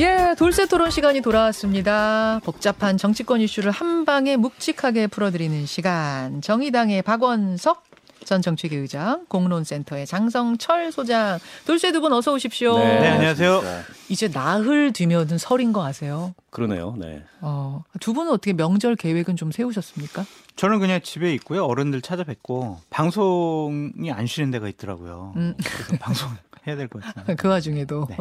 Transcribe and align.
예, 0.00 0.34
돌쇠 0.38 0.66
토론 0.66 0.90
시간이 0.90 1.20
돌아왔습니다. 1.20 2.40
복잡한 2.42 2.96
정치권 2.96 3.42
이슈를 3.42 3.70
한 3.70 4.06
방에 4.06 4.36
묵직하게 4.36 5.08
풀어드리는 5.08 5.66
시간. 5.66 6.40
정의당의 6.40 7.02
박원석 7.02 7.84
전 8.24 8.40
정책위 8.40 8.76
의장, 8.76 9.26
공론센터의 9.28 10.06
장성철 10.06 10.92
소장, 10.92 11.38
돌쇠 11.66 11.92
두 11.92 12.00
분 12.00 12.12
어서 12.14 12.32
오십시오. 12.32 12.78
네, 12.78 13.08
안녕하세요. 13.08 13.62
이제 14.08 14.28
나흘 14.28 14.92
뒤면은 14.92 15.36
설인 15.36 15.72
거 15.74 15.84
아세요? 15.84 16.34
그러네요. 16.50 16.94
네. 16.98 17.22
어, 17.42 17.82
두 18.00 18.14
분은 18.14 18.30
어떻게 18.32 18.52
명절 18.54 18.96
계획은 18.96 19.36
좀 19.36 19.50
세우셨습니까? 19.50 20.24
저는 20.56 20.78
그냥 20.80 21.00
집에 21.02 21.34
있고요. 21.34 21.64
어른들 21.66 22.00
찾아뵙고 22.00 22.78
방송이 22.88 24.10
안 24.12 24.26
쉬는 24.26 24.50
데가 24.50 24.68
있더라고요. 24.68 25.34
음. 25.36 25.54
방송 26.00 26.30
해야 26.70 26.76
될 26.76 26.88
것 26.88 27.02
같습니다. 27.02 27.34
그 27.34 27.48
와중에도 27.48 28.06
네. 28.08 28.16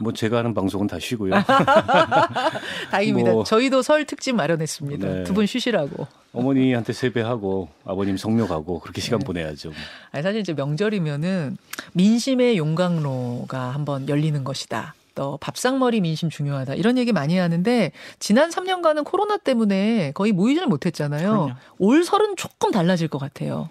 뭐 0.00 0.12
제가 0.12 0.38
하는 0.38 0.54
방송은 0.54 0.86
다 0.86 0.98
쉬고요. 1.00 1.32
다행입니다. 2.90 3.32
뭐- 3.32 3.44
저희도 3.44 3.82
설 3.82 4.04
특집 4.04 4.34
마련했습니다. 4.36 5.08
네. 5.08 5.24
두분 5.24 5.46
쉬시라고. 5.46 6.06
어머니한테 6.32 6.92
세배하고 6.92 7.68
아버님 7.84 8.16
성묘 8.16 8.46
가고 8.46 8.78
그렇게 8.80 9.00
시간 9.00 9.20
네. 9.20 9.24
보내야죠. 9.26 9.72
아니, 10.12 10.22
사실 10.22 10.40
이제 10.40 10.52
명절이면은 10.52 11.56
민심의 11.94 12.58
용광로가 12.58 13.70
한번 13.70 14.08
열리는 14.08 14.44
것이다. 14.44 14.94
또 15.14 15.38
밥상머리 15.40 16.02
민심 16.02 16.28
중요하다. 16.28 16.74
이런 16.74 16.98
얘기 16.98 17.10
많이 17.12 17.38
하는데 17.38 17.90
지난 18.18 18.50
3년간은 18.50 19.04
코로나 19.04 19.38
때문에 19.38 20.12
거의 20.12 20.32
모이질 20.32 20.66
못했잖아요. 20.66 21.30
그럼요. 21.30 21.52
올 21.78 22.04
설은 22.04 22.36
조금 22.36 22.70
달라질 22.70 23.08
것 23.08 23.18
같아요. 23.18 23.70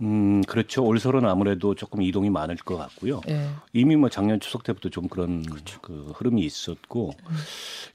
음, 0.00 0.42
그렇죠. 0.42 0.84
올 0.84 1.00
설은 1.00 1.24
아무래도 1.26 1.74
조금 1.74 2.02
이동이 2.02 2.30
많을 2.30 2.56
것 2.56 2.76
같고요. 2.76 3.20
예. 3.28 3.48
이미 3.72 3.96
뭐 3.96 4.08
작년 4.08 4.38
추석 4.38 4.62
때부터 4.62 4.90
좀 4.90 5.08
그런 5.08 5.42
그렇죠. 5.42 5.80
그 5.80 6.12
흐름이 6.14 6.42
있었고 6.42 7.10
음. 7.28 7.36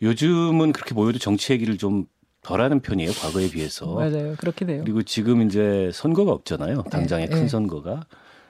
요즘은 0.01 0.73
그렇게 0.73 0.93
모여도 0.93 1.19
정치 1.19 1.53
얘기를 1.53 1.77
좀 1.77 2.05
덜하는 2.41 2.81
편이에요. 2.81 3.11
과거에 3.13 3.49
비해서. 3.49 3.93
맞아요. 3.93 4.35
그렇게 4.37 4.65
돼요. 4.65 4.81
그리고 4.83 5.01
지금 5.03 5.41
이제 5.43 5.89
선거가 5.93 6.33
없잖아요. 6.33 6.83
당장의 6.91 7.27
네, 7.27 7.33
큰 7.33 7.41
네. 7.43 7.47
선거가. 7.47 8.05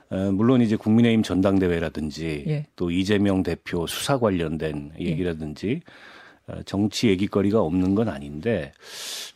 어, 0.09 0.31
물론 0.31 0.61
이제 0.61 0.75
국민의힘 0.75 1.21
전당대회라든지 1.21 2.45
예. 2.47 2.65
또 2.75 2.89
이재명 2.89 3.43
대표 3.43 3.85
수사 3.85 4.17
관련된 4.17 4.93
얘기라든지 4.99 5.81
어, 6.47 6.61
정치 6.65 7.07
얘기거리가 7.09 7.61
없는 7.61 7.95
건 7.95 8.09
아닌데 8.09 8.73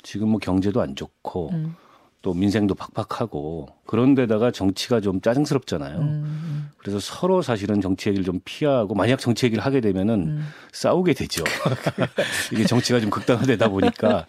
지금 0.04 0.30
뭐 0.30 0.40
경제도 0.40 0.82
안 0.82 0.96
좋고 0.96 1.52
음, 1.54 1.76
또 2.22 2.34
민생도 2.34 2.76
팍팍하고 2.76 3.68
그런 3.86 4.16
데다가 4.16 4.52
정치가 4.52 5.00
좀 5.00 5.22
짜증스럽잖아요. 5.22 6.00
음, 6.00 6.70
그래서 6.78 7.00
서로 7.00 7.42
사실은 7.42 7.80
정치 7.80 8.10
얘기를 8.10 8.26
좀 8.26 8.40
피하고 8.44 8.96
만약 8.96 9.20
정치 9.20 9.46
얘기를 9.46 9.64
하게 9.64 9.82
되면은 9.82 10.14
음. 10.16 10.48
싸우게 10.72 11.14
되죠. 11.14 11.44
이게 12.52 12.66
정치가 12.66 13.00
좀 13.00 13.10
극단화되다 13.10 13.70
보니까 13.70 14.26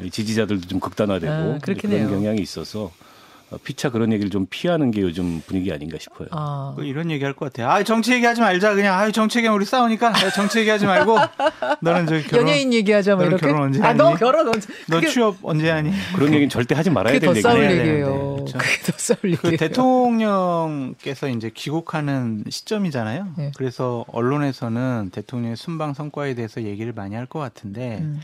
이 0.00 0.10
지지자들도 0.10 0.66
좀 0.68 0.80
극단화되고 0.80 1.32
아, 1.32 1.58
그런. 1.62 2.08
경향이 2.08 2.40
있어서 2.40 2.84
어, 2.84 2.92
피차 3.64 3.90
그런 3.90 4.12
얘기를 4.12 4.30
좀 4.30 4.46
피하는 4.48 4.90
게 4.90 5.00
요즘 5.02 5.40
분위기 5.46 5.72
아닌가 5.72 5.98
싶어요. 6.00 6.28
아, 6.32 6.74
그 6.76 6.84
이런 6.84 7.10
얘기 7.10 7.24
할 7.24 7.34
것 7.34 7.52
같아요. 7.52 7.68
아, 7.70 7.82
정치 7.82 8.12
얘기하지 8.12 8.40
말자. 8.40 8.74
그냥 8.74 8.98
아, 8.98 9.10
정치 9.10 9.38
얘기하면 9.38 9.56
우리 9.56 9.64
싸우니까 9.64 10.08
야, 10.08 10.30
정치 10.30 10.58
얘기하지 10.60 10.86
말고 10.86 11.16
너는 11.80 12.06
저기 12.06 12.22
결혼 12.24 12.48
연예인 12.48 12.72
얘기하자 12.72 13.16
뭐 13.16 13.24
이렇게. 13.24 13.46
결혼 13.46 13.62
언제 13.62 13.82
아, 13.82 13.92
너 13.94 14.08
하니? 14.10 14.18
결혼 14.18 14.48
언제? 14.48 14.68
너 14.88 14.96
그게, 14.96 15.08
취업 15.08 15.36
언제 15.42 15.70
하니? 15.70 15.90
그런 16.14 16.28
얘기는 16.30 16.48
절대 16.48 16.74
하지 16.74 16.90
말아야 16.90 17.18
싸울 17.40 17.64
얘기예요. 17.64 17.80
얘기예요. 17.80 18.06
되는데, 18.06 18.34
그렇죠. 18.52 18.58
그게 18.58 18.92
더 18.92 18.92
싸울 18.98 19.18
그 19.20 19.28
얘기예요. 19.30 19.56
대통령께서 19.56 21.28
이제 21.28 21.50
귀국하는 21.54 22.44
시점이잖아요. 22.48 23.26
네. 23.36 23.52
그래서 23.56 24.04
언론에서는 24.08 25.10
대통령의 25.12 25.56
순방 25.56 25.94
성과에 25.94 26.34
대해서 26.34 26.62
얘기를 26.62 26.92
많이 26.92 27.14
할 27.14 27.26
것 27.26 27.38
같은데 27.38 27.98
음. 28.02 28.20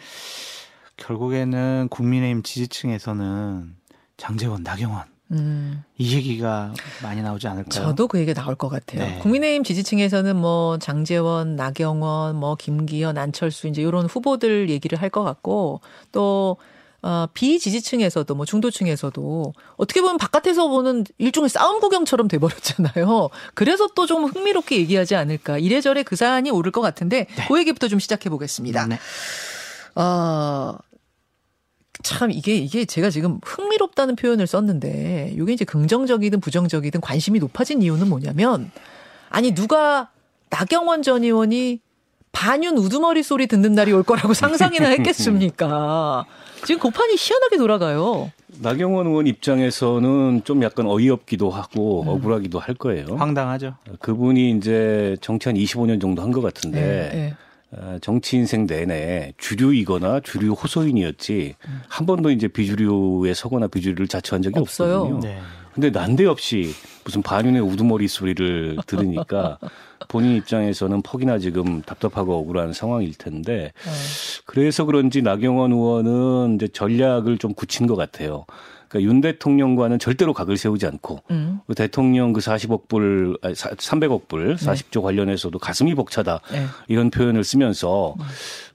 결국에는 0.96 1.86
국민의힘 1.90 2.42
지지층에서는 2.42 3.74
장재원, 4.16 4.62
나경원 4.64 5.04
음. 5.32 5.84
이 5.98 6.14
얘기가 6.14 6.72
많이 7.02 7.20
나오지 7.22 7.46
않을까요? 7.48 7.68
저도 7.70 8.08
그 8.08 8.18
얘기 8.18 8.32
나올 8.32 8.54
것 8.54 8.68
같아요. 8.68 9.00
네. 9.00 9.18
국민의힘 9.18 9.62
지지층에서는 9.64 10.36
뭐 10.36 10.78
장재원, 10.78 11.54
나경원, 11.56 12.36
뭐 12.36 12.54
김기현, 12.56 13.18
안철수 13.18 13.68
이제 13.68 13.82
이런 13.82 14.06
후보들 14.06 14.70
얘기를 14.70 15.00
할 15.00 15.10
것 15.10 15.24
같고 15.24 15.80
또 16.12 16.56
어, 17.00 17.26
비지지층에서도 17.32 18.34
뭐 18.34 18.44
중도층에서도 18.44 19.52
어떻게 19.76 20.00
보면 20.00 20.18
바깥에서 20.18 20.66
보는 20.68 21.04
일종의 21.18 21.48
싸움 21.48 21.78
구경처럼 21.80 22.26
돼버렸잖아요. 22.28 23.30
그래서 23.54 23.86
또 23.94 24.06
좀 24.06 24.24
흥미롭게 24.24 24.76
얘기하지 24.78 25.14
않을까. 25.14 25.58
이래저래 25.58 26.02
그 26.02 26.16
사안이 26.16 26.50
오를 26.50 26.72
것 26.72 26.80
같은데 26.80 27.26
그 27.48 27.58
얘기부터 27.58 27.86
좀 27.88 27.98
시작해 28.00 28.28
보겠습니다. 28.30 28.86
네. 28.86 28.98
어, 29.94 30.76
참 32.02 32.30
이게 32.30 32.54
이게 32.56 32.84
제가 32.84 33.10
지금 33.10 33.40
흥미롭다는 33.44 34.16
표현을 34.16 34.46
썼는데 34.46 35.34
이게 35.34 35.52
이제 35.52 35.64
긍정적이든 35.64 36.40
부정적이든 36.40 37.00
관심이 37.00 37.38
높아진 37.40 37.82
이유는 37.82 38.08
뭐냐면 38.08 38.70
아니 39.30 39.52
누가 39.54 40.08
나경원 40.50 41.02
전 41.02 41.24
의원이 41.24 41.80
반윤 42.32 42.76
우두머리 42.78 43.22
소리 43.22 43.46
듣는 43.46 43.72
날이 43.72 43.92
올 43.92 44.02
거라고 44.02 44.32
상상이나 44.34 44.88
했겠습니까? 44.90 46.24
지금 46.64 46.80
고판이 46.80 47.14
희한하게 47.18 47.56
돌아가요. 47.56 48.30
나경원 48.60 49.06
의원 49.06 49.26
입장에서는 49.26 50.42
좀 50.44 50.62
약간 50.62 50.86
어이없기도 50.86 51.50
하고 51.50 52.02
음. 52.02 52.08
억울하기도 52.08 52.58
할 52.58 52.74
거예요. 52.74 53.06
황당하죠. 53.16 53.74
그분이 54.00 54.50
이제 54.52 55.16
정치 55.20 55.48
한 55.48 55.56
25년 55.56 56.00
정도 56.00 56.22
한 56.22 56.30
것 56.32 56.40
같은데 56.42 57.10
예, 57.14 57.30
어, 57.32 57.36
정치 58.00 58.36
인생 58.36 58.66
내내 58.66 59.34
주류이거나 59.36 60.20
주류 60.20 60.52
호소인이었지 60.52 61.54
한 61.88 62.06
번도 62.06 62.30
이제 62.30 62.48
비주류에 62.48 63.34
서거나 63.34 63.68
비주류를 63.68 64.08
자처한 64.08 64.42
적이 64.42 64.60
없어요. 64.60 65.00
없거든요. 65.00 65.20
네. 65.20 65.38
근데 65.74 65.90
난데없이 65.90 66.72
무슨 67.04 67.22
반윤의 67.22 67.60
우두머리 67.62 68.08
소리를 68.08 68.78
들으니까 68.86 69.58
본인 70.08 70.36
입장에서는 70.36 71.02
퍽이나 71.02 71.38
지금 71.38 71.82
답답하고 71.82 72.36
억울한 72.38 72.72
상황일 72.72 73.14
텐데 73.14 73.72
예. 73.86 73.90
그래서 74.44 74.84
그런지 74.84 75.22
나경원 75.22 75.72
의원은 75.72 76.56
이제 76.56 76.66
전략을 76.68 77.38
좀 77.38 77.54
굳힌 77.54 77.86
것 77.86 77.94
같아요. 77.94 78.44
그러니까 78.88 79.08
윤 79.10 79.20
대통령과는 79.20 79.98
절대로 79.98 80.32
각을 80.32 80.56
세우지 80.56 80.86
않고 80.86 81.20
음, 81.30 81.60
그 81.66 81.74
대통령 81.74 82.32
그 82.32 82.40
40억 82.40 82.88
불, 82.88 83.36
아니, 83.42 83.54
300억 83.54 84.28
불, 84.28 84.56
40조 84.56 85.02
관련해서도 85.02 85.58
가슴이 85.58 85.94
벅차다. 85.94 86.40
예. 86.54 86.64
이런 86.88 87.10
표현을 87.10 87.44
쓰면서 87.44 88.14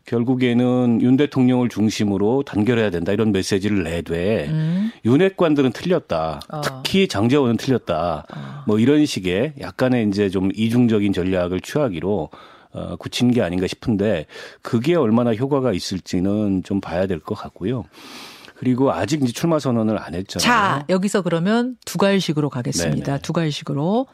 결국에는 0.05 0.99
윤 1.01 1.17
대통령을 1.17 1.69
중심으로 1.69 2.43
단결해야 2.43 2.89
된다 2.89 3.11
이런 3.11 3.31
메시지를 3.31 3.83
내되 3.83 4.47
음, 4.49 4.91
윤핵관들은 5.05 5.71
틀렸다. 5.71 6.41
아. 6.47 6.61
특히 6.61 7.07
장재원은 7.07 7.57
틀렸다. 7.57 8.25
아. 8.29 8.63
뭐 8.67 8.79
이런 8.79 9.05
식의 9.05 9.53
약간의 9.59 10.07
이제 10.09 10.29
좀 10.29 10.51
이중적인 10.53 11.13
전략을 11.13 11.61
취하기로 11.61 12.29
어, 12.73 12.95
굳힌 12.97 13.31
게 13.31 13.41
아닌가 13.41 13.67
싶은데 13.67 14.25
그게 14.61 14.95
얼마나 14.95 15.33
효과가 15.33 15.73
있을지는 15.73 16.63
좀 16.63 16.81
봐야 16.81 17.05
될 17.07 17.19
것 17.19 17.35
같고요. 17.35 17.85
그리고 18.63 18.93
아직 18.93 19.21
이제 19.21 19.33
출마 19.33 19.59
선언을 19.59 20.01
안 20.01 20.15
했잖아요. 20.15 20.39
자 20.45 20.85
여기서 20.87 21.21
그러면 21.21 21.75
두 21.83 21.97
갈식으로 21.97 22.49
가겠습니다. 22.49 23.05
네네. 23.05 23.19
두 23.21 23.33
갈식으로 23.33 24.07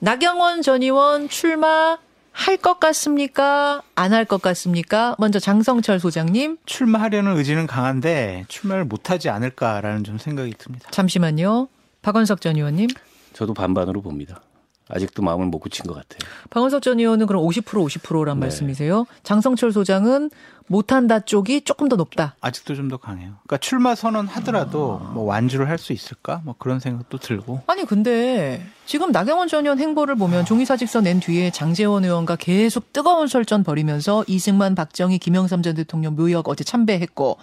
나경원 0.00 0.62
전 0.62 0.82
의원 0.82 1.28
출마 1.28 1.98
할 2.32 2.56
것 2.58 2.80
같습니까? 2.80 3.82
안 3.94 4.12
할 4.14 4.24
것 4.24 4.40
같습니까? 4.40 5.14
먼저 5.18 5.38
장성철 5.38 6.00
소장님 6.00 6.56
출마하려는 6.66 7.36
의지는 7.36 7.66
강한데 7.66 8.44
출마를 8.48 8.84
못하지 8.86 9.28
않을까라는 9.28 10.04
좀 10.04 10.16
생각이 10.18 10.54
듭니다. 10.58 10.88
잠시만요. 10.90 11.68
박원석 12.02 12.40
전 12.40 12.56
의원님. 12.56 12.88
저도 13.34 13.52
반반으로 13.52 14.00
봅니다. 14.00 14.40
아직도 14.88 15.22
마음을 15.22 15.46
못 15.46 15.58
굳힌 15.58 15.86
것 15.86 15.94
같아요. 15.94 16.18
박원석 16.50 16.80
전 16.82 16.98
의원은 17.00 17.26
그럼 17.26 17.42
50% 17.44 17.64
50%란 17.64 18.38
네. 18.38 18.46
말씀이세요? 18.46 19.06
장성철 19.24 19.72
소장은 19.72 20.30
못한다 20.68 21.20
쪽이 21.20 21.62
조금 21.62 21.88
더 21.88 21.94
높다. 21.96 22.34
아직도 22.40 22.74
좀 22.74 22.88
더 22.88 22.96
강해요. 22.96 23.34
그러니까 23.46 23.58
출마 23.58 23.94
선언 23.94 24.26
하더라도 24.26 24.98
뭐 25.12 25.24
완주를 25.24 25.68
할 25.68 25.78
수 25.78 25.92
있을까? 25.92 26.40
뭐 26.44 26.54
그런 26.58 26.78
생각도 26.80 27.18
들고. 27.18 27.62
아니 27.66 27.84
근데 27.84 28.64
지금 28.84 29.12
나경원 29.12 29.46
전 29.48 29.64
의원 29.64 29.78
행보를 29.78 30.14
보면 30.16 30.44
종이사직서 30.44 31.00
낸 31.02 31.20
뒤에 31.20 31.50
장재원 31.50 32.04
의원과 32.04 32.36
계속 32.36 32.92
뜨거운 32.92 33.26
설전 33.28 33.62
벌이면서 33.64 34.24
이승만, 34.26 34.74
박정희, 34.74 35.18
김영삼 35.18 35.62
전 35.62 35.74
대통령 35.74 36.16
묘역 36.16 36.48
어제 36.48 36.64
참배했고 36.64 37.38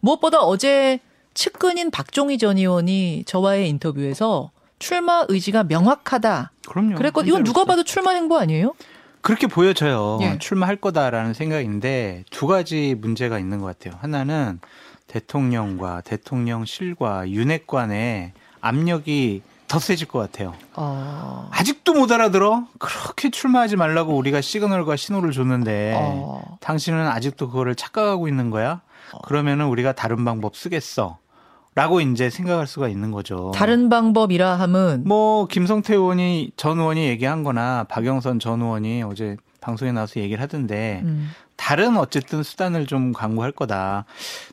무엇보다 0.00 0.40
어제 0.40 0.98
측근인 1.34 1.90
박종희 1.90 2.38
전 2.38 2.58
의원이 2.58 3.24
저와의 3.26 3.68
인터뷰에서 3.70 4.50
출마 4.80 5.24
의지가 5.28 5.64
명확하다. 5.64 6.50
그럼요. 6.68 6.96
그랬고 6.96 7.20
이건 7.20 7.44
누가 7.44 7.64
봐도 7.64 7.84
출마 7.84 8.10
행보 8.10 8.36
아니에요? 8.36 8.74
그렇게 9.20 9.46
보여져요. 9.46 10.18
예. 10.22 10.38
출마할 10.38 10.76
거다라는 10.76 11.34
생각인데 11.34 12.24
두 12.30 12.46
가지 12.46 12.96
문제가 12.98 13.38
있는 13.38 13.60
것 13.60 13.66
같아요. 13.66 13.98
하나는 14.00 14.58
대통령과 15.06 16.00
대통령실과 16.00 17.28
윤핵관의 17.28 18.32
압력이 18.62 19.42
더 19.68 19.78
세질 19.78 20.08
것 20.08 20.18
같아요. 20.18 20.54
어. 20.74 21.48
아직도 21.52 21.92
못 21.94 22.10
알아들어? 22.10 22.66
그렇게 22.78 23.30
출마하지 23.30 23.76
말라고 23.76 24.16
우리가 24.16 24.40
시그널과 24.40 24.96
신호를 24.96 25.32
줬는데 25.32 25.94
어. 25.96 26.56
당신은 26.60 27.06
아직도 27.06 27.48
그거를 27.50 27.74
착각하고 27.74 28.26
있는 28.26 28.50
거야? 28.50 28.80
그러면은 29.24 29.66
우리가 29.66 29.92
다른 29.92 30.24
방법 30.24 30.56
쓰겠어. 30.56 31.18
라고 31.74 32.00
이제 32.00 32.30
생각할 32.30 32.66
수가 32.66 32.88
있는 32.88 33.10
거죠. 33.12 33.52
다른 33.54 33.88
방법이라 33.88 34.56
함은 34.56 35.04
뭐 35.06 35.46
김성태 35.46 35.94
의원이 35.94 36.52
전 36.56 36.78
의원이 36.80 37.06
얘기한 37.06 37.44
거나 37.44 37.84
박영선 37.84 38.40
전 38.40 38.60
의원이 38.60 39.02
어제 39.04 39.36
방송에 39.60 39.92
나와서 39.92 40.20
얘기를 40.20 40.42
하던데 40.42 41.02
음. 41.04 41.30
다른 41.56 41.96
어쨌든 41.98 42.42
수단을 42.42 42.86
좀 42.86 43.12
강구할 43.12 43.52
거다. 43.52 44.06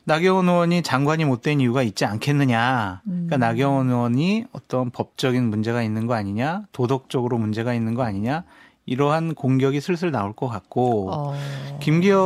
나경원 0.04 0.48
의원이 0.48 0.82
장관이 0.82 1.24
못 1.24 1.40
된 1.40 1.60
이유가 1.60 1.82
있지 1.82 2.04
않겠느냐. 2.04 3.00
그러니까 3.04 3.36
음. 3.36 3.40
나경원 3.40 3.88
의원이 3.88 4.44
어떤 4.52 4.90
법적인 4.90 5.42
문제가 5.48 5.82
있는 5.82 6.06
거 6.06 6.14
아니냐, 6.14 6.64
도덕적으로 6.72 7.38
문제가 7.38 7.72
있는 7.72 7.94
거 7.94 8.02
아니냐. 8.02 8.44
이러한 8.88 9.34
공격이 9.34 9.80
슬슬 9.80 10.10
나올 10.10 10.32
것 10.32 10.48
같고 10.48 11.10
어. 11.12 11.34
김기현 11.80 12.16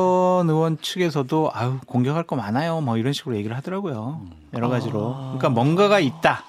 의원 0.48 0.78
측에서도 0.80 1.50
아유 1.52 1.78
공격할 1.86 2.22
거 2.24 2.36
많아요. 2.36 2.80
뭐 2.80 2.96
이런 2.96 3.12
식으로 3.12 3.36
얘기를 3.36 3.56
하더라고요. 3.56 4.20
여러 4.54 4.68
가지로. 4.68 5.14
아. 5.14 5.20
그러니까 5.36 5.48
뭔가가 5.50 5.98
있다. 6.00 6.44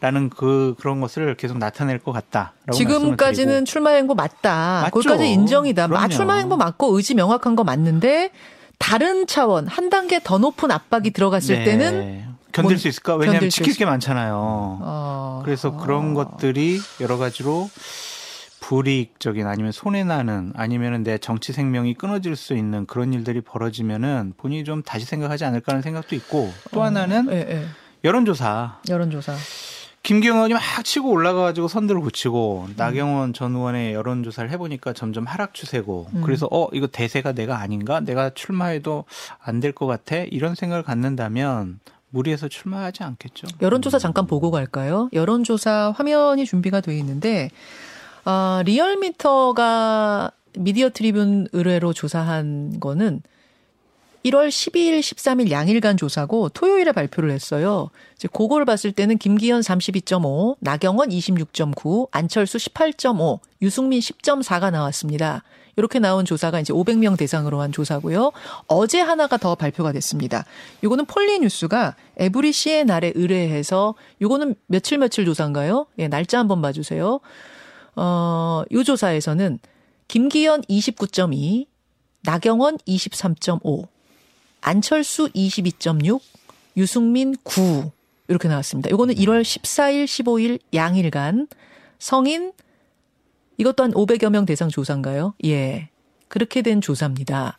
라는 0.00 0.28
그 0.28 0.74
그런 0.78 1.00
것을 1.00 1.34
계속 1.36 1.56
나타낼 1.56 1.98
것 1.98 2.12
같다. 2.12 2.52
지금까지는 2.72 3.64
출마 3.64 3.90
행보 3.90 4.14
맞다. 4.14 4.80
맞죠. 4.82 4.90
거기까지 4.90 5.30
인정이다. 5.30 5.88
마 5.88 5.96
그럼요. 5.96 6.08
출마 6.12 6.34
행보 6.34 6.56
맞고 6.58 6.94
의지 6.96 7.14
명확한 7.14 7.56
거 7.56 7.64
맞는데 7.64 8.30
다른 8.78 9.26
차원 9.26 9.66
한 9.66 9.88
단계 9.88 10.20
더 10.22 10.36
높은 10.36 10.70
압박이 10.70 11.10
들어갔을 11.12 11.64
때는 11.64 11.92
네. 12.00 12.28
견딜 12.52 12.72
뭔- 12.74 12.76
수 12.78 12.88
있을까? 12.88 13.14
왜냐하면 13.14 13.34
견딜 13.40 13.50
수 13.50 13.56
지킬 13.58 13.72
있- 13.72 13.78
게 13.78 13.86
많잖아요. 13.86 14.34
어. 14.82 15.40
그래서 15.44 15.74
그런 15.76 16.12
것들이 16.12 16.80
여러 17.00 17.16
가지로 17.16 17.70
불이익적인 18.68 19.46
아니면 19.46 19.72
손해나는 19.72 20.52
아니면은 20.56 21.02
내 21.02 21.18
정치 21.18 21.52
생명이 21.52 21.92
끊어질 21.94 22.34
수 22.34 22.54
있는 22.54 22.86
그런 22.86 23.12
일들이 23.12 23.42
벌어지면은 23.42 24.32
본인이 24.38 24.64
좀 24.64 24.82
다시 24.82 25.04
생각하지 25.04 25.44
않을까 25.44 25.72
하는 25.72 25.82
생각도 25.82 26.16
있고 26.16 26.50
또 26.72 26.82
하나는 26.82 27.28
예, 27.30 27.36
예. 27.36 27.66
여론조사. 28.04 28.80
여론조사. 28.88 29.34
김기현 30.02 30.36
의원이 30.36 30.54
막 30.54 30.62
치고 30.82 31.10
올라가가지고 31.10 31.68
선두를 31.68 32.00
붙이고 32.00 32.68
나경원 32.76 33.34
전 33.34 33.54
의원의 33.54 33.92
여론조사를 33.92 34.50
해보니까 34.52 34.94
점점 34.94 35.24
하락 35.26 35.52
추세고 35.52 36.06
음. 36.14 36.22
그래서 36.24 36.48
어 36.50 36.68
이거 36.72 36.86
대세가 36.86 37.32
내가 37.32 37.58
아닌가 37.60 38.00
내가 38.00 38.30
출마해도 38.30 39.04
안 39.40 39.60
될 39.60 39.72
것 39.72 39.86
같아 39.86 40.16
이런 40.16 40.54
생각을 40.54 40.82
갖는다면 40.82 41.80
무리해서 42.08 42.48
출마하지 42.48 43.02
않겠죠. 43.02 43.46
여론조사 43.60 43.98
잠깐 43.98 44.26
보고 44.26 44.50
갈까요? 44.50 45.10
여론조사 45.12 45.92
화면이 45.96 46.46
준비가 46.46 46.80
돼 46.80 46.96
있는데 46.98 47.50
아, 48.24 48.62
리얼미터가 48.64 50.30
미디어 50.56 50.88
트리뷴 50.88 51.48
의뢰로 51.52 51.92
조사한 51.92 52.80
거는 52.80 53.20
1월 54.24 54.48
12일, 54.48 55.00
13일 55.00 55.50
양일간 55.50 55.98
조사고 55.98 56.48
토요일에 56.48 56.92
발표를 56.92 57.30
했어요. 57.30 57.90
이제 58.16 58.26
그걸 58.32 58.64
봤을 58.64 58.92
때는 58.92 59.18
김기현 59.18 59.60
32.5, 59.60 60.56
나경원 60.60 61.10
26.9, 61.10 62.08
안철수 62.10 62.56
18.5, 62.56 63.40
유승민 63.60 64.00
10.4가 64.00 64.70
나왔습니다. 64.70 65.42
이렇게 65.76 65.98
나온 65.98 66.24
조사가 66.24 66.60
이제 66.60 66.72
500명 66.72 67.18
대상으로 67.18 67.60
한 67.60 67.72
조사고요. 67.72 68.32
어제 68.68 69.00
하나가 69.00 69.36
더 69.36 69.54
발표가 69.56 69.92
됐습니다. 69.92 70.46
요거는 70.82 71.04
폴리뉴스가 71.04 71.96
에브리 72.16 72.52
CNR에 72.52 73.12
의뢰해서 73.16 73.94
요거는 74.22 74.54
며칠 74.68 74.96
며칠 74.96 75.26
조사인가요? 75.26 75.86
예, 75.98 76.08
날짜 76.08 76.38
한번 76.38 76.62
봐주세요. 76.62 77.20
어, 77.96 78.64
요 78.70 78.82
조사에서는 78.84 79.58
김기현 80.08 80.62
29.2, 80.62 81.66
나경원 82.22 82.78
23.5, 82.78 83.86
안철수 84.60 85.28
22.6, 85.28 86.20
유승민 86.76 87.34
9 87.44 87.90
이렇게 88.28 88.48
나왔습니다. 88.48 88.90
요거는 88.90 89.14
1월 89.14 89.42
14일, 89.42 90.04
15일 90.04 90.58
양일간 90.72 91.48
성인 91.98 92.52
이것 93.56 93.76
또한 93.76 93.92
500여 93.92 94.30
명 94.30 94.46
대상 94.46 94.68
조사인가요? 94.68 95.34
예. 95.44 95.88
그렇게 96.28 96.62
된 96.62 96.80
조사입니다. 96.80 97.58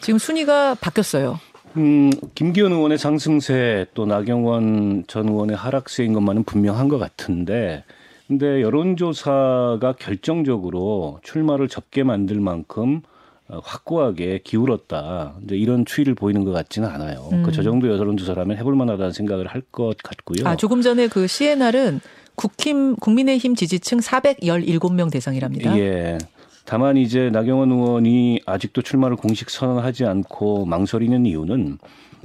지금 0.00 0.18
순위가 0.18 0.76
바뀌었어요. 0.76 1.38
음, 1.76 2.10
김기현 2.34 2.72
의원의 2.72 2.96
상승세 2.96 3.86
또 3.92 4.06
나경원 4.06 5.04
전 5.08 5.28
의원의 5.28 5.56
하락세인 5.56 6.14
것만은 6.14 6.44
분명한 6.44 6.88
것 6.88 6.98
같은데 6.98 7.84
근데 8.26 8.60
여론조사가 8.62 9.94
결정적으로 9.98 11.20
출마를 11.22 11.68
접게 11.68 12.02
만들 12.02 12.40
만큼 12.40 13.02
어, 13.48 13.60
확고하게 13.62 14.40
기울었다. 14.42 15.34
이제 15.44 15.56
이런 15.56 15.84
추이를 15.84 16.14
보이는 16.16 16.44
것 16.44 16.50
같지는 16.50 16.88
않아요. 16.88 17.28
음. 17.32 17.44
그저 17.44 17.62
정도 17.62 17.86
여론조사라면 17.88 18.56
해볼 18.56 18.74
만하다는 18.74 19.12
생각을 19.12 19.46
할 19.46 19.62
것 19.70 19.96
같고요. 20.02 20.46
아, 20.48 20.56
조금 20.56 20.82
전에 20.82 21.06
그 21.06 21.26
CNR은 21.28 22.00
국힘, 22.34 22.96
국민의힘 22.96 23.54
지지층 23.54 23.98
417명 23.98 25.10
대상이랍니다. 25.12 25.78
예. 25.78 26.18
다만 26.64 26.96
이제 26.96 27.30
나경원 27.30 27.70
의원이 27.70 28.40
아직도 28.46 28.82
출마를 28.82 29.16
공식 29.16 29.50
선언하지 29.50 30.04
않고 30.04 30.64
망설이는 30.66 31.26
이유는 31.26 31.78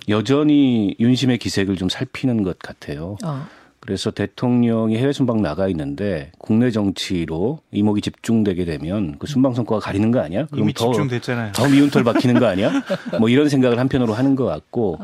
여전히 0.10 0.96
윤심의 1.00 1.38
기색을 1.38 1.76
좀 1.76 1.90
살피는 1.90 2.42
것 2.42 2.58
같아요. 2.58 3.18
어. 3.24 3.46
그래서 3.82 4.12
대통령이 4.12 4.96
해외 4.96 5.12
순방 5.12 5.42
나가 5.42 5.68
있는데 5.68 6.32
국내 6.38 6.70
정치로 6.70 7.60
이목이 7.72 8.02
집중되게 8.02 8.64
되면 8.64 9.18
그 9.18 9.26
순방 9.26 9.56
성과가 9.56 9.82
가리는 9.82 10.12
거 10.12 10.20
아니야? 10.20 10.46
그럼 10.46 10.66
이미 10.66 10.74
더, 10.74 10.86
집중됐잖아요. 10.86 11.52
더 11.54 11.68
미운 11.68 11.90
털 11.90 12.04
박히는 12.04 12.40
거 12.40 12.46
아니야? 12.46 12.72
뭐 13.20 13.28
이런 13.28 13.50
생각을 13.50 13.80
한편으로 13.80 14.14
하는 14.14 14.36
것 14.36 14.46
같고 14.46 15.00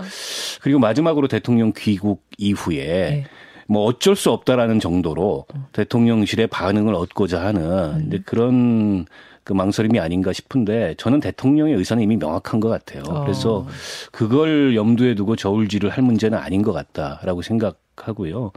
그리고 0.62 0.78
마지막으로 0.80 1.28
대통령 1.28 1.74
귀국 1.76 2.22
이후에 2.38 2.86
네. 2.86 3.26
뭐 3.68 3.84
어쩔 3.84 4.16
수 4.16 4.30
없다라는 4.30 4.80
정도로 4.80 5.46
대통령실의 5.74 6.46
반응을 6.48 6.94
얻고자 6.94 7.44
하는 7.44 8.06
이제 8.08 8.22
그런 8.26 9.08
그 9.44 9.54
망설임이 9.54 10.00
아닌가 10.00 10.34
싶은데 10.34 10.94
저는 10.98 11.20
대통령의 11.20 11.74
의사는 11.74 12.04
이미 12.04 12.16
명확한 12.16 12.60
것 12.60 12.70
같아요. 12.70 13.02
어. 13.08 13.22
그래서 13.22 13.66
그걸 14.12 14.76
염두에 14.76 15.16
두고 15.16 15.36
저울질을 15.36 15.90
할 15.90 16.04
문제는 16.04 16.38
아닌 16.38 16.62
것 16.62 16.74
같다라고 16.74 17.42
생각 17.42 17.80
하고요. 18.06 18.52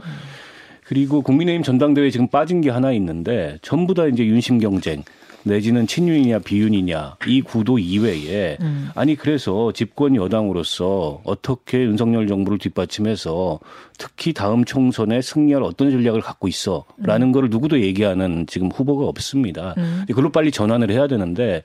그리고 0.84 1.22
국민의힘 1.22 1.62
전당대회에 1.62 2.10
지금 2.10 2.26
빠진 2.26 2.60
게 2.60 2.68
하나 2.68 2.90
있는데 2.92 3.58
전부 3.62 3.94
다 3.94 4.06
이제 4.06 4.26
윤심 4.26 4.58
경쟁 4.58 5.04
내지는 5.44 5.86
친윤이냐 5.86 6.40
비윤이냐 6.40 7.16
이 7.26 7.40
구도 7.40 7.78
이외에 7.78 8.58
음. 8.60 8.90
아니 8.94 9.14
그래서 9.14 9.72
집권 9.72 10.16
여당으로서 10.16 11.22
어떻게 11.24 11.78
윤석열 11.78 12.26
정부를 12.26 12.58
뒷받침해서 12.58 13.60
특히 13.98 14.32
다음 14.32 14.64
총선에 14.64 15.22
승리할 15.22 15.62
어떤 15.62 15.90
전략을 15.90 16.20
갖고 16.20 16.48
있어라는 16.48 17.32
거를 17.32 17.48
누구도 17.50 17.80
얘기하는 17.80 18.46
지금 18.46 18.68
후보가 18.68 19.06
없습니다. 19.06 19.74
음. 19.78 20.04
그걸로 20.08 20.30
빨리 20.30 20.50
전환을 20.50 20.90
해야 20.90 21.06
되는데 21.06 21.62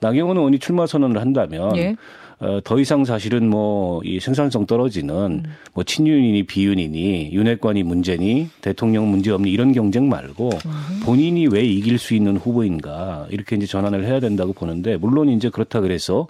나경원 0.00 0.36
의원이 0.36 0.58
출마 0.58 0.86
선언을 0.86 1.20
한다면 1.20 1.76
예. 1.76 1.96
어, 2.40 2.60
더 2.62 2.78
이상 2.78 3.04
사실은 3.04 3.48
뭐 3.50 3.88
이 4.04 4.20
생산성 4.20 4.66
떨어지는 4.66 5.44
뭐 5.74 5.84
친윤이니 5.84 6.44
비윤이니 6.44 7.30
윤핵관이 7.32 7.82
문제니 7.82 8.48
대통령 8.60 9.10
문제 9.10 9.30
없니 9.30 9.50
이런 9.50 9.72
경쟁 9.72 10.08
말고 10.08 10.50
본인이 11.04 11.46
왜 11.46 11.64
이길 11.64 11.98
수 11.98 12.14
있는 12.14 12.36
후보인가 12.36 13.26
이렇게 13.30 13.56
이제 13.56 13.66
전환을 13.66 14.04
해야 14.04 14.20
된다고 14.20 14.52
보는데 14.52 14.96
물론 14.96 15.28
이제 15.28 15.50
그렇다 15.50 15.80
그래서 15.80 16.26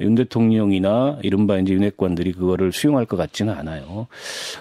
윤 0.00 0.14
대통령이나 0.14 1.18
이른바 1.22 1.58
이제 1.58 1.72
윤핵관들이 1.74 2.32
그거를 2.32 2.72
수용할 2.72 3.04
것 3.06 3.16
같지는 3.16 3.52
않아요. 3.54 4.06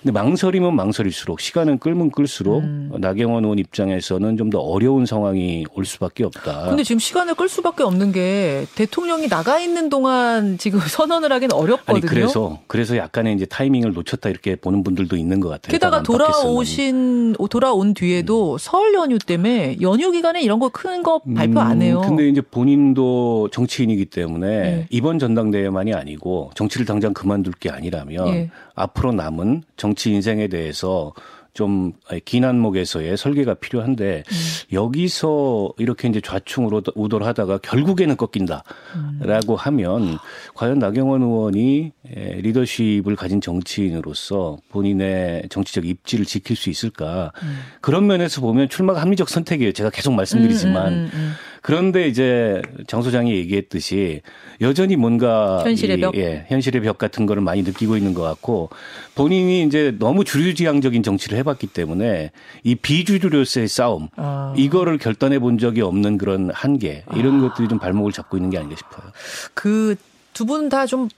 근데 0.01 0.11
망설이면 0.11 0.75
망설일수록 0.75 1.39
시간은 1.39 1.77
끌면 1.79 2.11
끌수록 2.11 2.63
나경원 2.99 3.43
의원 3.43 3.59
입장에서는 3.59 4.35
좀 4.37 4.47
더 4.47 4.59
어려운 4.59 5.05
상황이 5.05 5.65
올 5.73 5.83
수밖에 5.83 6.23
없다. 6.23 6.67
근데 6.69 6.81
지금 6.83 6.99
시간을 6.99 7.35
끌 7.35 7.49
수밖에 7.49 7.83
없는 7.83 8.13
게 8.13 8.65
대통령이 8.75 9.27
나가 9.27 9.59
있는 9.59 9.89
동안 9.89 10.57
지금 10.57 10.79
선언을 10.87 11.33
하기는 11.33 11.53
어렵거든요. 11.53 11.97
아니 11.97 12.01
그래서 12.01 12.59
그래서 12.67 12.95
약간의 12.95 13.35
이제 13.35 13.45
타이밍을 13.45 13.91
놓쳤다 13.91 14.29
이렇게 14.29 14.55
보는 14.55 14.85
분들도 14.85 15.17
있는 15.17 15.41
것 15.41 15.49
같아요. 15.49 15.71
게다가. 15.73 16.01
돌아오신 16.01 17.35
돌아온 17.49 17.93
뒤에도 17.93 18.57
설 18.57 18.93
연휴 18.93 19.17
때문에 19.19 19.77
연휴 19.81 20.11
기간에 20.11 20.41
이런 20.41 20.59
거 20.59 20.69
큰 20.69 21.03
거 21.03 21.19
발표 21.35 21.59
안 21.59 21.81
해요. 21.81 22.01
음, 22.03 22.07
근데 22.09 22.29
이제 22.29 22.39
본인도 22.39 23.49
정치인이기 23.51 24.05
때문에 24.05 24.47
네. 24.47 24.87
이번 24.89 25.19
전 25.19 25.26
당대회만이 25.35 25.93
아니고 25.93 26.51
정치를 26.55 26.85
당장 26.85 27.13
그만둘 27.13 27.53
게 27.53 27.69
아니라면 27.69 28.27
예. 28.29 28.51
앞으로 28.75 29.11
남은 29.11 29.63
정치 29.75 30.11
인생에 30.11 30.47
대해서 30.47 31.13
좀긴 31.57 32.45
안목에서의 32.45 33.17
설계가 33.17 33.55
필요한데 33.55 34.23
음. 34.27 34.35
여기서 34.73 35.73
이렇게 35.79 36.07
이제 36.07 36.21
좌충으로 36.21 36.83
우도를 36.93 37.25
하다가 37.25 37.57
결국에는 37.57 38.15
꺾인다라고 38.15 39.53
음. 39.53 39.55
하면 39.55 40.17
과연 40.53 40.77
나경원 40.77 41.23
의원이 41.23 41.91
리더십을 42.05 43.15
가진 43.15 43.41
정치인으로서 43.41 44.57
본인의 44.69 45.47
정치적 45.49 45.85
입지를 45.87 46.25
지킬 46.25 46.55
수 46.55 46.69
있을까 46.69 47.31
음. 47.41 47.57
그런 47.81 48.05
면에서 48.05 48.39
보면 48.41 48.69
출마가 48.69 49.01
합리적 49.01 49.27
선택이에요. 49.27 49.71
제가 49.71 49.89
계속 49.89 50.13
말씀드리지만 50.13 50.93
음, 50.93 50.99
음, 50.99 51.09
음, 51.13 51.33
그런데 51.67 52.07
이제 52.07 52.61
장 52.87 53.01
소장이 53.01 53.35
얘기했듯이 53.35 54.21
여전히 54.61 54.95
뭔가 54.95 55.61
현실의 55.65 55.99
벽, 55.99 56.15
예, 56.15 56.45
현실의 56.47 56.81
벽 56.81 56.97
같은 56.97 57.25
거를 57.25 57.41
많이 57.43 57.61
느끼고 57.61 57.97
있는 57.97 58.13
것 58.13 58.21
같고 58.21 58.69
본인이 59.15 59.63
이제 59.63 59.93
너무 59.99 60.23
주류지향적인 60.23 61.03
정치를 61.03 61.37
해봤기 61.39 61.67
때문에 61.67 62.31
이 62.63 62.75
비주류로서의 62.75 63.67
싸움 63.67 64.07
아. 64.15 64.53
이거를 64.55 64.97
결단해 64.97 65.39
본 65.39 65.57
적이 65.57 65.81
없는 65.81 66.17
그런 66.17 66.49
한계 66.53 67.03
이런 67.17 67.43
아. 67.43 67.49
것들이 67.49 67.67
좀 67.67 67.79
발목을 67.79 68.13
잡고 68.13 68.37
있는 68.37 68.49
게 68.49 68.57
아닌가 68.57 68.77
싶어요. 68.77 69.11
그 69.53 69.95
두 70.33 70.45
분 70.45 70.69
다 70.69 70.85
좀 70.85 71.09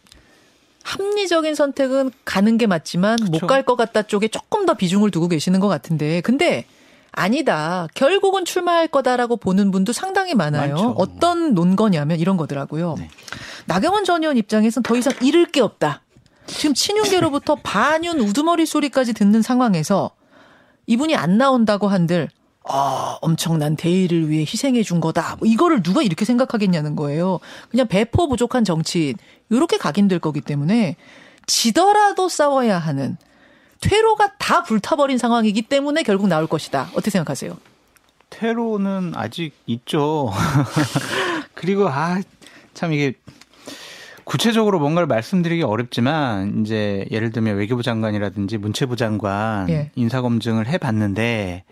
합리적인 0.84 1.53
선택은 1.53 2.10
가는 2.25 2.58
게 2.58 2.65
맞지만 2.65 3.18
못 3.32 3.46
갈 3.46 3.63
것 3.65 3.75
같다 3.75 4.01
쪽에 4.01 4.27
조금 4.29 4.65
더 4.65 4.74
비중을 4.74 5.12
두고 5.12 5.27
계시는 5.27 5.60
것 5.60 5.68
같은데 5.68 6.22
근데 6.22 6.65
아니다. 7.12 7.88
결국은 7.94 8.46
출마할 8.46 8.88
거다라고 8.88 9.38
보는 9.38 9.72
분도 9.72 9.94
상당히 9.94 10.36
많아요. 10.36 10.74
많죠. 10.75 10.96
어떤 10.98 11.54
논거냐면 11.54 12.20
이런 12.20 12.38
거더라고요. 12.38 12.96
네. 12.98 13.10
나경원 13.66 14.04
전 14.04 14.24
의원 14.24 14.38
입장에서는 14.38 14.84
더 14.84 14.96
이상 14.96 15.13
잃을 15.22 15.46
게 15.48 15.62
없다. 15.62 16.01
지금 16.46 16.74
친윤계로부터 16.74 17.56
반윤 17.63 18.20
우두머리 18.20 18.66
소리까지 18.66 19.13
듣는 19.13 19.42
상황에서 19.42 20.12
이분이 20.88 21.16
안 21.16 21.38
나온다고 21.38 21.88
한들 21.88 22.30
아, 22.63 23.18
엄청난 23.22 23.75
대의를 23.75 24.30
위해 24.30 24.42
희생해 24.42 24.84
준 24.84 25.00
거다. 25.00 25.38
뭐 25.39 25.48
이거를 25.48 25.82
누가 25.82 26.01
이렇게 26.01 26.25
생각하겠냐는 26.25 26.96
거예요. 26.96 27.39
그냥 27.70 27.88
배포 27.88 28.28
부족한 28.28 28.63
정치인 28.63 29.16
이렇게 29.50 29.78
각인될 29.78 30.20
거기 30.20 30.42
때문에 30.42 30.96
지더라도 31.48 32.30
싸워야 32.30 32.78
하는 32.78 33.18
퇴로가 33.81 34.33
다 34.38 34.63
불타버린 34.63 35.17
상황이기 35.17 35.63
때문에 35.63 36.03
결국 36.03 36.27
나올 36.27 36.48
것이다. 36.48 36.89
어떻게 36.93 37.09
생각하세요? 37.12 37.57
퇴로는 38.29 39.13
아직 39.15 39.53
있죠. 39.65 40.31
그리고 41.55 41.88
아 41.89 42.19
참 42.79 42.93
이게 42.93 43.13
구체적으로 44.24 44.79
뭔가를 44.79 45.05
말씀드리기 45.07 45.63
어렵지만 45.63 46.62
이제 46.62 47.05
예를 47.12 47.31
들면 47.31 47.57
외교부 47.57 47.83
장관이라든지 47.83 48.57
문체부 48.57 48.95
장관 48.95 49.69
예. 49.69 49.91
인사 49.95 50.21
검증을 50.21 50.67
해 50.67 50.77
봤는데 50.77 51.65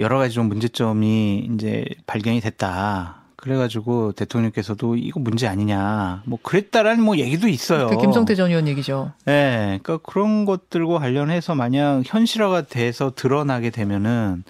여러 0.00 0.18
가지 0.18 0.34
좀 0.34 0.48
문제점이 0.48 1.50
이제 1.54 1.84
발견이 2.06 2.40
됐다. 2.40 3.22
그래가지고 3.44 4.12
대통령께서도 4.12 4.96
이거 4.96 5.20
문제 5.20 5.46
아니냐, 5.46 6.22
뭐 6.24 6.38
그랬다라는 6.42 7.04
뭐 7.04 7.18
얘기도 7.18 7.46
있어요. 7.46 7.88
그 7.88 7.98
김성태 7.98 8.34
전 8.36 8.48
의원 8.48 8.66
얘기죠. 8.66 9.12
네, 9.26 9.78
그러니까 9.82 9.98
그런 9.98 10.46
것들과 10.46 10.98
관련해서 10.98 11.54
만약 11.54 12.00
현실화가 12.06 12.62
돼서 12.62 13.12
드러나게 13.14 13.68
되면은 13.68 14.44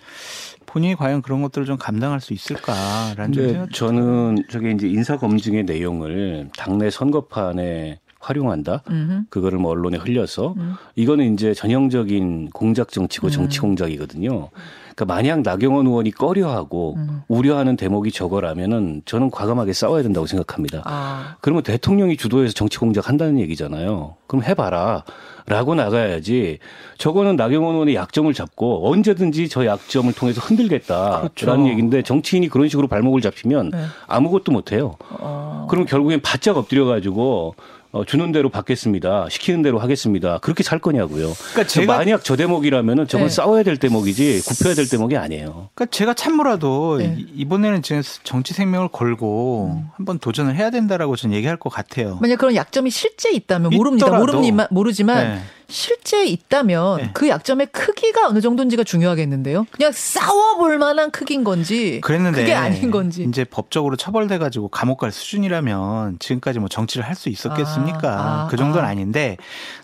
본인이 0.64 0.94
과연 0.94 1.22
그런 1.22 1.42
것들을 1.42 1.66
좀 1.66 1.76
감당할 1.76 2.20
수 2.20 2.34
있을까라는 2.34 3.34
생각. 3.34 3.72
저는 3.72 4.44
저게 4.48 4.70
이제 4.70 4.86
인사 4.88 5.16
검증의 5.16 5.64
내용을 5.64 6.50
당내 6.56 6.90
선거판에 6.90 7.98
활용한다. 8.20 8.84
음흠. 8.88 9.24
그거를 9.28 9.58
뭐 9.58 9.72
언론에 9.72 9.98
흘려서 9.98 10.54
음. 10.56 10.74
이거는 10.94 11.34
이제 11.34 11.52
전형적인 11.52 12.50
공작 12.50 12.90
정치고 12.90 13.30
정치 13.30 13.58
음. 13.58 13.62
공작이거든요. 13.62 14.50
그러니까 14.94 15.04
만약 15.06 15.42
나경원 15.42 15.86
의원이 15.86 16.12
꺼려하고 16.12 16.94
음. 16.96 17.22
우려하는 17.28 17.76
대목이 17.76 18.12
저거라면은 18.12 19.02
저는 19.04 19.30
과감하게 19.30 19.72
싸워야 19.72 20.02
된다고 20.02 20.26
생각합니다. 20.26 20.82
아. 20.84 21.36
그러면 21.40 21.62
대통령이 21.62 22.16
주도해서 22.16 22.54
정치 22.54 22.78
공작 22.78 23.08
한다는 23.08 23.38
얘기잖아요. 23.40 24.16
그럼 24.26 24.44
해봐라. 24.44 25.04
라고 25.46 25.74
나가야지 25.74 26.58
저거는 26.96 27.36
나경원 27.36 27.74
의원의 27.74 27.96
약점을 27.96 28.32
잡고 28.32 28.90
언제든지 28.90 29.50
저 29.50 29.66
약점을 29.66 30.10
통해서 30.14 30.40
흔들겠다라는 30.40 31.30
그렇죠. 31.34 31.68
얘기인데 31.68 32.02
정치인이 32.02 32.48
그런 32.48 32.68
식으로 32.70 32.88
발목을 32.88 33.20
잡히면 33.20 33.70
네. 33.70 33.84
아무것도 34.06 34.52
못해요. 34.52 34.96
어. 35.10 35.66
그럼 35.68 35.84
결국엔 35.84 36.22
바짝 36.22 36.56
엎드려 36.56 36.86
가지고 36.86 37.56
어, 37.94 38.04
주는 38.04 38.32
대로 38.32 38.48
받겠습니다. 38.48 39.28
시키는 39.30 39.62
대로 39.62 39.78
하겠습니다. 39.78 40.38
그렇게 40.38 40.64
살 40.64 40.80
거냐고요. 40.80 41.32
그러니까 41.32 41.64
제가 41.68 41.96
만약 41.96 42.24
저 42.24 42.34
대목이라면은 42.34 43.06
저건 43.06 43.28
네. 43.28 43.32
싸워야 43.32 43.62
될 43.62 43.76
대목이지 43.76 44.42
굽혀야 44.44 44.74
될 44.74 44.88
대목이 44.88 45.16
아니에요. 45.16 45.68
그러니까 45.76 45.86
제가 45.86 46.12
참모라도 46.12 46.96
네. 46.98 47.16
이번에는 47.36 47.82
지금 47.82 48.02
정치 48.24 48.52
생명을 48.52 48.88
걸고 48.88 49.76
음. 49.76 49.88
한번 49.94 50.18
도전을 50.18 50.56
해야 50.56 50.70
된다라고 50.70 51.14
저는 51.14 51.36
얘기할 51.36 51.56
것 51.56 51.70
같아요. 51.70 52.18
만약 52.20 52.36
그런 52.36 52.56
약점이 52.56 52.90
실제 52.90 53.30
있다면 53.30 53.70
모릅니다. 53.70 54.18
모릅니다. 54.18 54.66
모르지만 54.72 55.34
네. 55.34 55.40
실제 55.68 56.24
있다면 56.24 56.96
네. 56.98 57.10
그 57.14 57.28
약점의 57.28 57.68
크기가 57.68 58.28
어느 58.28 58.40
정도인지가 58.40 58.84
중요하겠는데요. 58.84 59.66
그냥 59.70 59.92
싸워볼 59.92 60.78
만한 60.78 61.10
크기인 61.10 61.44
건지 61.44 62.00
그랬는데 62.02 62.40
그게 62.40 62.54
아닌 62.54 62.90
건지. 62.90 63.24
이제 63.28 63.44
법적으로 63.44 63.96
처벌돼 63.96 64.38
가지고 64.38 64.68
감옥 64.68 64.98
갈 64.98 65.10
수준이라면 65.12 66.18
지금까지 66.18 66.58
뭐 66.58 66.68
정치를 66.68 67.06
할 67.06 67.14
수 67.14 67.28
있었겠습니까? 67.28 68.08
아, 68.08 68.44
아, 68.44 68.48
그 68.50 68.56
정도는 68.56 68.88
아. 68.88 68.92
닌데 68.94 69.36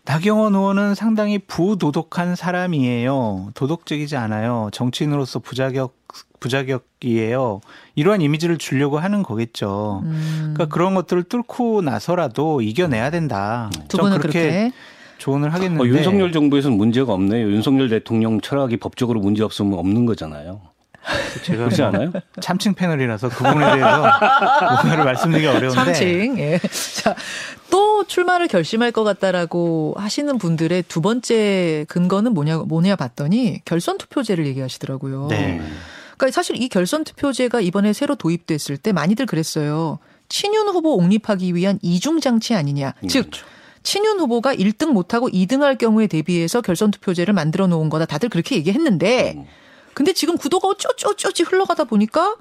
나경원 0.04 0.54
의원은 0.54 0.94
상당히 0.96 1.38
부도덕한 1.38 2.34
사람이에요. 2.34 3.50
도덕적이지 3.54 4.16
않아요. 4.16 4.68
정치인으로서 4.72 5.38
부자격 5.38 5.96
부자격이에요. 6.40 7.60
이러한 7.94 8.20
이미지를 8.20 8.58
주려고 8.58 8.98
하는 8.98 9.22
거겠죠. 9.22 10.00
음. 10.04 10.54
그러니까 10.54 10.74
그런 10.74 10.94
것들을 10.94 11.24
뚫고 11.24 11.82
나서라도 11.82 12.62
이겨내야 12.62 13.10
된다. 13.10 13.70
두 13.88 13.98
분은 13.98 14.18
그렇게, 14.18 14.40
그렇게 14.40 14.72
조언을 15.20 15.52
하겠는데 15.54 15.82
어, 15.82 15.86
윤석열 15.86 16.32
정부에서는 16.32 16.76
문제가 16.76 17.12
없네요. 17.12 17.50
윤석열 17.50 17.88
대통령 17.88 18.40
철학이 18.40 18.78
법적으로 18.78 19.20
문제 19.20 19.42
없으면 19.42 19.78
없는 19.78 20.06
거잖아요. 20.06 20.62
제가 21.44 21.64
그렇지 21.64 21.82
않아요? 21.82 22.12
참칭 22.40 22.74
패널이라서 22.74 23.28
그 23.28 23.44
부분에 23.44 23.64
대해서 23.64 24.02
뭔가를 24.82 25.04
말씀드리기 25.04 25.46
어려운데. 25.46 25.74
참칭. 25.74 26.38
예. 26.38 26.58
자, 27.02 27.14
또 27.70 28.04
출마를 28.04 28.48
결심할 28.48 28.92
것 28.92 29.04
같다라고 29.04 29.94
하시는 29.96 30.36
분들의 30.36 30.84
두 30.88 31.00
번째 31.00 31.86
근거는 31.88 32.34
뭐냐 32.34 32.58
뭐냐 32.58 32.96
봤더니 32.96 33.60
결선 33.64 33.98
투표제를 33.98 34.46
얘기하시더라고요. 34.46 35.28
네. 35.28 35.60
그러니까 36.16 36.34
사실 36.34 36.60
이 36.60 36.68
결선 36.68 37.04
투표제가 37.04 37.60
이번에 37.60 37.92
새로 37.92 38.14
도입됐을 38.14 38.76
때 38.76 38.92
많이들 38.92 39.26
그랬어요. 39.26 39.98
친윤 40.28 40.68
후보 40.68 40.96
옹립하기 40.96 41.54
위한 41.54 41.78
이중 41.82 42.20
장치 42.20 42.54
아니냐. 42.54 42.94
음, 43.02 43.08
즉 43.08 43.30
그렇죠. 43.30 43.46
친윤 43.82 44.20
후보가 44.20 44.54
1등 44.54 44.92
못하고 44.92 45.28
2등 45.28 45.60
할 45.60 45.76
경우에 45.78 46.06
대비해서 46.06 46.60
결선 46.60 46.90
투표제를 46.90 47.32
만들어 47.34 47.66
놓은 47.66 47.88
거다. 47.88 48.06
다들 48.06 48.28
그렇게 48.28 48.56
얘기했는데 48.56 49.34
음. 49.36 49.46
근데 49.94 50.12
지금 50.12 50.36
구도가 50.36 50.68
어쩌쩌쩌찌 50.68 51.42
흘러가다 51.42 51.84
보니까 51.84 52.36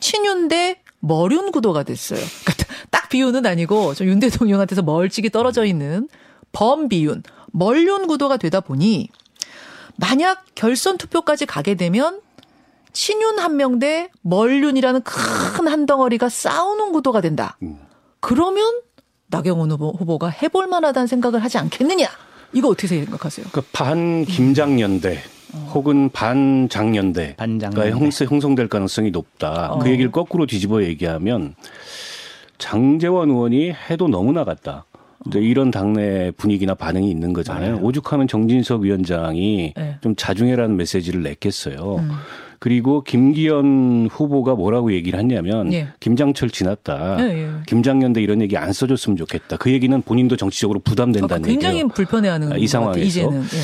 친윤 0.00 0.48
대 0.48 0.80
머륜 1.00 1.50
구도가 1.52 1.82
됐어요. 1.82 2.20
그러니까 2.44 2.64
딱 2.90 3.08
비윤은 3.08 3.44
아니고 3.46 3.94
좀윤 3.94 4.20
대통령한테서 4.20 4.82
멀찍이 4.82 5.30
떨어져 5.30 5.64
있는 5.64 6.08
범비윤, 6.52 7.22
멀륜 7.52 8.06
구도가 8.06 8.36
되다 8.36 8.60
보니 8.60 9.08
만약 9.96 10.44
결선 10.54 10.96
투표까지 10.98 11.46
가게 11.46 11.74
되면 11.74 12.20
친윤 12.92 13.38
한 13.40 13.56
명 13.56 13.78
대 13.80 14.08
멀륜이라는 14.22 15.02
큰 15.02 15.66
한 15.68 15.86
덩어리가 15.86 16.28
싸우는 16.28 16.92
구도가 16.92 17.20
된다. 17.20 17.56
음. 17.62 17.78
그러면 18.20 18.80
나경원 19.28 19.70
후보, 19.70 19.90
후보가 19.90 20.28
해볼 20.28 20.66
만하다는 20.66 21.06
생각을 21.06 21.42
하지 21.42 21.58
않겠느냐? 21.58 22.06
이거 22.52 22.68
어떻게 22.68 22.86
생각하세요? 22.86 23.46
그반 23.52 24.24
김장연대 24.24 25.18
어. 25.54 25.70
혹은 25.74 26.10
반 26.10 26.68
장년대가 26.68 27.90
형성될 27.90 28.68
가능성이 28.68 29.10
높다. 29.10 29.72
어. 29.72 29.78
그 29.78 29.90
얘기를 29.90 30.10
거꾸로 30.10 30.46
뒤집어 30.46 30.82
얘기하면 30.82 31.54
장재원 32.58 33.30
의원이 33.30 33.72
해도 33.90 34.08
너무 34.08 34.32
나갔다. 34.32 34.84
이제 35.26 35.40
이런 35.40 35.70
당내 35.70 36.32
분위기나 36.32 36.74
반응이 36.74 37.10
있는 37.10 37.32
거잖아요. 37.32 37.72
맞아요. 37.76 37.84
오죽하면 37.84 38.28
정진석 38.28 38.82
위원장이 38.82 39.72
네. 39.74 39.96
좀 40.02 40.14
자중해라는 40.16 40.76
메시지를 40.76 41.22
냈겠어요. 41.22 41.96
음. 41.96 42.10
그리고 42.64 43.02
김기현 43.02 44.08
후보가 44.10 44.54
뭐라고 44.54 44.94
얘기를 44.94 45.18
했냐면 45.18 45.70
예. 45.74 45.88
김장철 46.00 46.48
지났다. 46.48 47.18
예, 47.20 47.42
예. 47.42 47.50
김장년대 47.66 48.22
이런 48.22 48.40
얘기 48.40 48.56
안 48.56 48.72
써줬으면 48.72 49.18
좋겠다. 49.18 49.58
그 49.58 49.70
얘기는 49.70 50.00
본인도 50.00 50.38
정치적으로 50.38 50.80
부담된다는 50.80 51.44
어, 51.44 51.46
굉장히 51.46 51.74
얘기예요. 51.74 51.88
불편해하는 51.88 52.52
아, 52.54 52.56
이 52.56 52.66
상황에서. 52.66 53.04
이제는. 53.04 53.42
예. 53.42 53.58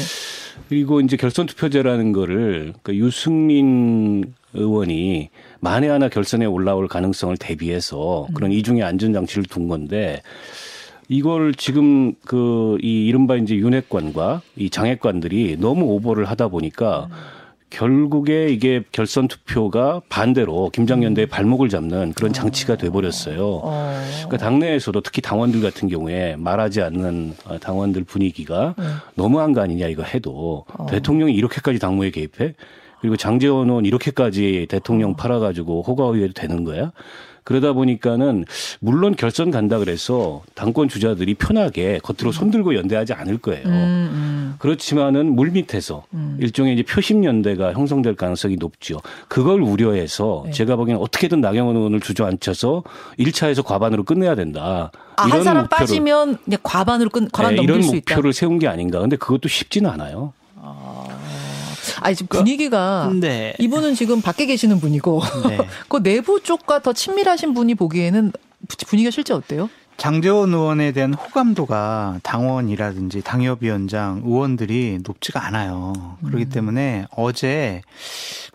그리고 0.68 1.00
이제 1.00 1.16
결선 1.16 1.46
투표제라는 1.46 2.12
거를 2.12 2.74
그 2.82 2.94
유승민 2.94 4.34
의원이 4.52 5.30
만에 5.60 5.88
하나 5.88 6.10
결선에 6.10 6.44
올라올 6.44 6.86
가능성을 6.86 7.38
대비해서 7.38 8.26
그런 8.34 8.50
음. 8.50 8.52
이중의 8.58 8.82
안전 8.82 9.14
장치를 9.14 9.44
둔 9.44 9.68
건데 9.68 10.20
이걸 11.08 11.54
지금 11.54 12.12
그 12.26 12.76
이 12.82 13.06
이른바 13.06 13.36
이제 13.36 13.54
윤핵관과 13.56 14.42
이 14.56 14.68
장핵관들이 14.68 15.56
너무 15.58 15.86
오버를 15.86 16.26
하다 16.26 16.48
보니까 16.48 17.08
결국에 17.70 18.48
이게 18.48 18.82
결선 18.92 19.28
투표가 19.28 20.02
반대로 20.08 20.70
김장연대의 20.70 21.26
발목을 21.26 21.68
잡는 21.68 22.12
그런 22.12 22.32
장치가 22.32 22.76
돼 22.76 22.90
버렸어요. 22.90 23.60
어. 23.62 24.02
그러니까 24.16 24.36
당내에서도 24.36 25.00
특히 25.00 25.22
당원들 25.22 25.60
같은 25.60 25.88
경우에 25.88 26.36
말하지 26.36 26.82
않는 26.82 27.34
어, 27.46 27.58
당원들 27.58 28.04
분위기가 28.04 28.74
너무한 29.14 29.52
거 29.52 29.60
아니냐 29.60 29.86
이거 29.86 30.02
해도 30.02 30.64
대통령이 30.88 31.32
이렇게까지 31.34 31.78
당무에 31.78 32.10
개입해? 32.10 32.54
그리고 33.00 33.16
장재원 33.16 33.68
의원 33.68 33.86
이렇게까지 33.86 34.66
대통령 34.68 35.14
팔아가지고 35.16 35.82
호가호위해도 35.82 36.34
되는 36.34 36.64
거야? 36.64 36.92
그러다 37.44 37.72
보니까는 37.72 38.44
물론 38.80 39.14
결선 39.16 39.50
간다 39.50 39.78
그래서 39.78 40.42
당권 40.54 40.88
주자들이 40.88 41.34
편하게 41.34 41.98
겉으로 42.02 42.32
손들고 42.32 42.74
연대하지 42.74 43.12
않을 43.12 43.38
거예요. 43.38 43.66
음, 43.66 43.70
음. 43.72 44.54
그렇지만은 44.58 45.34
물 45.34 45.50
밑에서 45.50 46.04
일종의 46.38 46.74
이제 46.74 46.82
표심 46.82 47.24
연대가 47.24 47.72
형성될 47.72 48.14
가능성이 48.16 48.56
높죠. 48.56 49.00
그걸 49.28 49.62
우려해서 49.62 50.42
네. 50.46 50.52
제가 50.52 50.76
보기에는 50.76 51.02
어떻게든 51.02 51.40
나경원 51.40 51.76
의원을 51.76 52.00
주저앉혀서 52.00 52.82
1차에서 53.18 53.64
과반으로 53.64 54.04
끝내야 54.04 54.34
된다. 54.34 54.90
아, 55.16 55.22
한 55.24 55.42
사람 55.42 55.68
빠지면 55.68 56.38
이제 56.46 56.56
과반으로 56.62 57.10
끝, 57.10 57.30
과반 57.32 57.52
네, 57.52 57.56
넘길 57.56 57.74
이런 57.74 57.82
수 57.82 57.96
있다. 57.96 58.14
목표를 58.14 58.32
세운 58.32 58.58
게 58.58 58.68
아닌가. 58.68 59.00
근데 59.00 59.16
그것도 59.16 59.48
쉽지는 59.48 59.90
않아요. 59.90 60.32
아니 62.00 62.14
지금 62.16 62.38
분위기가 62.38 63.10
네. 63.14 63.54
이분은 63.58 63.94
지금 63.94 64.20
밖에 64.20 64.46
계시는 64.46 64.80
분이고 64.80 65.22
네. 65.48 65.58
그 65.88 66.02
내부 66.02 66.42
쪽과 66.42 66.80
더 66.82 66.92
친밀하신 66.92 67.54
분이 67.54 67.74
보기에는 67.74 68.32
분위기가 68.86 69.10
실제 69.10 69.34
어때요? 69.34 69.68
장재원 69.96 70.54
의원에 70.54 70.92
대한 70.92 71.12
호감도가 71.12 72.20
당원이라든지 72.22 73.20
당협위원장 73.20 74.22
의원들이 74.24 75.00
높지가 75.04 75.44
않아요. 75.46 76.16
그렇기 76.24 76.46
때문에 76.48 77.04
어제 77.14 77.82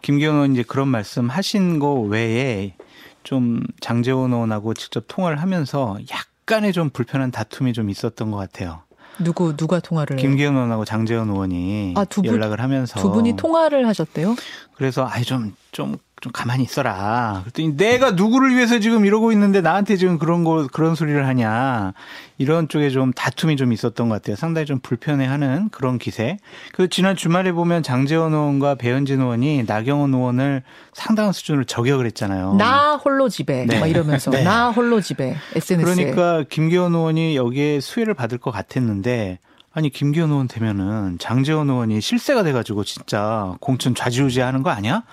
김기현 0.02 0.34
의원 0.34 0.54
이제 0.54 0.64
그런 0.64 0.88
말씀 0.88 1.30
하신 1.30 1.78
거 1.78 1.94
외에 1.94 2.74
좀 3.22 3.62
장재원 3.80 4.34
의원하고 4.34 4.74
직접 4.74 5.04
통화를 5.08 5.40
하면서 5.40 6.00
약간의 6.12 6.74
좀 6.74 6.90
불편한 6.90 7.30
다툼이 7.30 7.74
좀 7.74 7.92
있었던 7.92 8.32
것 8.32 8.38
같아요. 8.38 8.82
누구 9.20 9.56
누가 9.56 9.80
통화를? 9.80 10.18
김기현 10.18 10.56
의원하고 10.56 10.86
장재원 10.86 11.30
의원이 11.30 11.94
아, 11.98 12.06
두 12.06 12.22
분- 12.22 12.34
연락을 12.34 12.60
하면서 12.62 13.00
두 13.00 13.12
분이 13.12 13.36
통화를 13.36 13.88
하셨대요? 13.88 14.36
그래서 14.76 15.08
아이 15.10 15.24
좀좀 15.24 15.98
좀 16.26 16.32
가만히 16.32 16.64
있어라. 16.64 17.42
그랬더니 17.44 17.78
내가 17.78 18.12
누구를 18.12 18.56
위해서 18.56 18.80
지금 18.80 19.06
이러고 19.06 19.32
있는데 19.32 19.62
나한테 19.62 19.96
지금 19.96 20.18
그런 20.18 20.44
거 20.44 20.66
그런 20.74 20.96
소리를 20.96 21.28
하냐. 21.28 21.94
이런 22.40 22.68
쪽에 22.68 22.90
좀 22.90 23.14
다툼이 23.14 23.58
좀 23.58 23.72
있었던 23.72 24.10
것 24.10 24.16
같아요. 24.16 24.36
상당히 24.36 24.66
좀 24.66 24.80
불편해하는 24.80 25.70
그런 25.70 26.00
기세. 26.00 26.40
그래서 26.74 26.90
지난 26.90 27.16
주말에 27.16 27.52
보면 27.52 27.84
장재원 27.84 28.34
의원과 28.34 28.74
배현진 28.76 29.22
의원이 29.22 29.66
나경원 29.68 30.16
의원을 30.16 30.64
상당한 30.94 31.32
수준으로 31.32 31.66
저격을 31.66 32.08
했잖아요. 32.08 32.56
나 32.56 32.96
홀로 32.96 33.30
집에 33.30 33.68
네. 33.68 33.80
막 33.80 33.86
이러면서 33.86 34.32
네. 34.32 34.44
나 34.44 34.72
홀로 34.72 35.02
집에 35.02 35.36
SNS에 35.54 35.94
그러니까 35.94 36.44
김기현 36.50 36.96
의원이 36.96 37.36
여기에 37.36 37.82
수혜를 37.82 38.16
받을 38.16 38.40
것 38.40 38.50
같았는데 38.50 39.38
아니 39.72 39.92
김기현 39.92 40.32
의원 40.32 40.48
되면은 40.48 41.20
장재원 41.20 41.70
의원이 41.70 42.02
실세가 42.02 42.42
돼가지고 42.42 42.84
진짜 42.84 43.54
공천 43.60 43.94
좌지우지하는 43.94 44.64
거 44.64 44.72
아니야? 44.72 45.04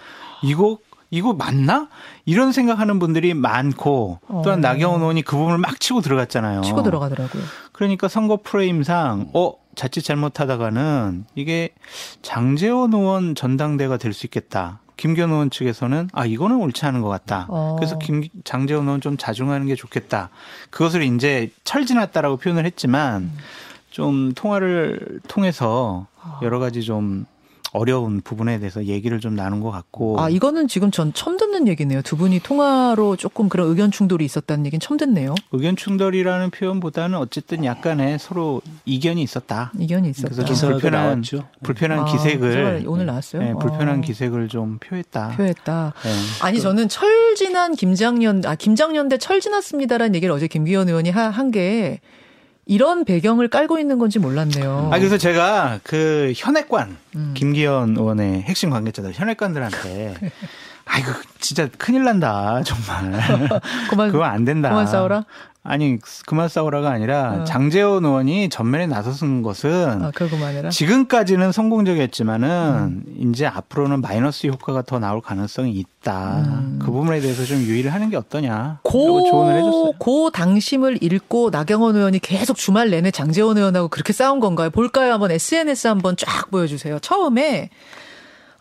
이거 0.43 0.79
이거 1.13 1.35
맞나? 1.35 1.89
이런 2.25 2.53
생각하는 2.53 2.99
분들이 2.99 3.35
많고 3.35 4.19
또한 4.27 4.49
어. 4.49 4.57
나경원 4.57 5.03
의원이 5.03 5.23
그 5.23 5.37
부분을 5.37 5.59
막 5.59 5.79
치고 5.79 6.01
들어갔잖아요. 6.01 6.63
치고 6.63 6.83
들어가더라고요. 6.83 7.43
그러니까 7.73 8.09
선거 8.09 8.39
프레임상 8.43 9.29
어 9.35 9.53
자칫 9.75 10.01
잘못하다가는 10.03 11.27
이게 11.35 11.69
장재원 12.23 12.95
의원 12.95 13.35
전당대가 13.35 13.99
될 13.99 14.15
수 14.15 14.27
있겠다. 14.27 14.81
김기현 14.97 15.31
의원 15.31 15.51
측에서는 15.51 16.09
아 16.15 16.25
이거는 16.25 16.57
옳지 16.57 16.87
않은 16.87 17.03
것 17.03 17.09
같다. 17.11 17.47
어. 17.51 17.77
그래서 17.79 17.99
김 17.99 18.23
장재원 18.45 18.85
의원 18.87 19.03
좀 19.03 19.19
자중하는 19.19 19.67
게 19.67 19.75
좋겠다. 19.75 20.31
그것을 20.71 21.03
이제 21.03 21.51
철지났다라고 21.65 22.39
표현을 22.39 22.65
했지만 22.65 23.31
좀 23.91 24.33
통화를 24.33 25.21
통해서 25.29 26.07
여러 26.41 26.59
가지 26.59 26.83
좀 26.83 27.27
어려운 27.73 28.21
부분에 28.21 28.59
대해서 28.59 28.85
얘기를 28.85 29.21
좀 29.21 29.35
나눈 29.35 29.61
것 29.61 29.71
같고 29.71 30.21
아 30.21 30.29
이거는 30.29 30.69
지금 30.69 30.91
전 30.91 31.13
처음 31.13 31.37
듣는 31.37 31.69
얘기네요. 31.69 32.03
두 32.03 32.17
분이 32.17 32.41
통화로 32.41 33.17
조금 33.17 33.49
그런 33.49 33.69
의견 33.69 33.91
충돌이 33.91 34.25
있었다는 34.25 34.67
얘기는 34.67 34.81
처음 34.81 34.99
듣네요. 34.99 35.35
의견 35.53 35.77
충돌이라는 35.77 36.51
표현보다는 36.51 37.17
어쨌든 37.19 37.65
약간의 37.65 38.19
서로 38.19 38.61
이견이 38.85 39.23
있었다. 39.23 39.73
이견이 39.79 40.11
있었다. 40.11 40.29
그래서 40.35 40.45
좀 40.45 40.71
불편한 40.73 41.05
나왔죠. 41.07 41.45
불편한 41.63 41.99
아, 42.01 42.05
기색을 42.07 42.85
오늘 42.87 43.07
나왔어요? 43.07 43.43
네, 43.43 43.55
불편한 43.55 43.99
어. 43.99 44.01
기색을 44.03 44.49
좀 44.49 44.79
표했다. 44.79 45.29
표했다. 45.37 45.93
네. 46.03 46.11
아니 46.43 46.61
저는 46.61 46.89
철 46.89 47.35
지난 47.37 47.75
김장년 47.75 48.43
아 48.47 48.55
김장년대 48.55 49.19
철 49.19 49.41
지났습니다라는 49.41 50.15
얘기를 50.15 50.35
어제 50.35 50.47
김기현 50.49 50.89
의원이 50.89 51.11
한 51.11 51.53
게 51.53 52.01
이런 52.65 53.05
배경을 53.05 53.49
깔고 53.49 53.79
있는 53.79 53.99
건지 53.99 54.19
몰랐네요. 54.19 54.91
아 54.93 54.99
그래서 54.99 55.19
제가 55.19 55.81
그 55.83 56.33
현액관 56.37 56.97
음. 57.17 57.35
김기현 57.37 57.97
의원의 57.97 58.43
핵심 58.43 58.71
관계자들 58.71 59.13
현액관들한테 59.15 60.15
아이고 60.85 61.11
진짜 61.41 61.69
큰일 61.79 62.05
난다 62.05 62.63
정말 62.65 63.51
그만 63.91 64.13
그거 64.13 64.25
안 64.25 64.45
된다. 64.45 64.69
그만 64.71 64.87
싸워라. 64.87 65.25
아니 65.65 65.99
그만 66.27 66.49
싸우라가 66.49 66.91
아니라 66.91 67.43
어. 67.43 67.45
장재원 67.45 68.05
의원이 68.05 68.49
전면에 68.49 68.89
나서는 68.89 69.43
것은 69.43 70.03
아. 70.03 70.71
지금까지는 70.71 71.53
성공적이었지만은 71.53 72.49
음. 72.49 73.31
이제 73.33 73.47
앞으로는 73.47 74.01
마이너스 74.01 74.49
효과가 74.49 74.83
더 74.83 74.99
나올 74.99 75.21
가능성이 75.21 75.71
있다. 75.73 76.39
음. 76.39 76.79
그 76.83 76.91
부분에 76.91 77.21
대해서 77.21 77.45
좀 77.45 77.59
유의를 77.59 77.95
하는 77.95 78.11
게 78.11 78.17
어떠냐. 78.17 78.81
이러고 78.83 79.31
조언을 79.31 79.59
해줬어요. 79.59 79.93
고, 79.93 79.93
고 79.99 80.31
당심을 80.31 81.01
읽고 81.01 81.51
나경원 81.51 81.95
의원이 81.95 82.19
계속 82.19 82.57
주말 82.57 82.91
내내 82.91 83.13
장재원 83.13 83.57
의원하고 83.57 83.87
그렇게 83.87 84.13
싸운 84.13 84.41
건가요? 84.41 84.71
볼까요? 84.71 85.13
한번 85.13 85.31
SNS 85.31 85.87
한번 85.87 86.17
쫙 86.17 86.51
보여주세요. 86.51 86.99
처음에 86.99 87.71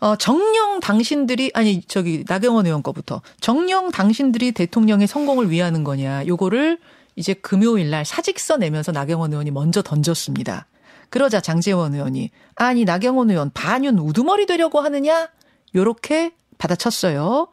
어, 0.02 0.16
정령 0.16 0.80
당신들이 0.80 1.52
아니 1.54 1.80
저기 1.82 2.24
나경원 2.26 2.66
의원 2.66 2.82
거부터 2.82 3.22
정령 3.40 3.92
당신들이 3.92 4.50
대통령의 4.50 5.06
성공을 5.06 5.48
위하는 5.50 5.84
거냐 5.84 6.26
요거를 6.26 6.78
이제 7.16 7.34
금요일 7.34 7.90
날 7.90 8.04
사직서 8.04 8.56
내면서 8.56 8.92
나경원 8.92 9.32
의원이 9.32 9.50
먼저 9.50 9.82
던졌습니다. 9.82 10.66
그러자 11.10 11.40
장재원 11.40 11.94
의원이 11.94 12.30
아니 12.54 12.84
나경원 12.84 13.30
의원 13.30 13.50
반윤 13.52 13.98
우두머리 13.98 14.46
되려고 14.46 14.80
하느냐 14.80 15.28
요렇게 15.74 16.32
받아쳤어요. 16.58 17.48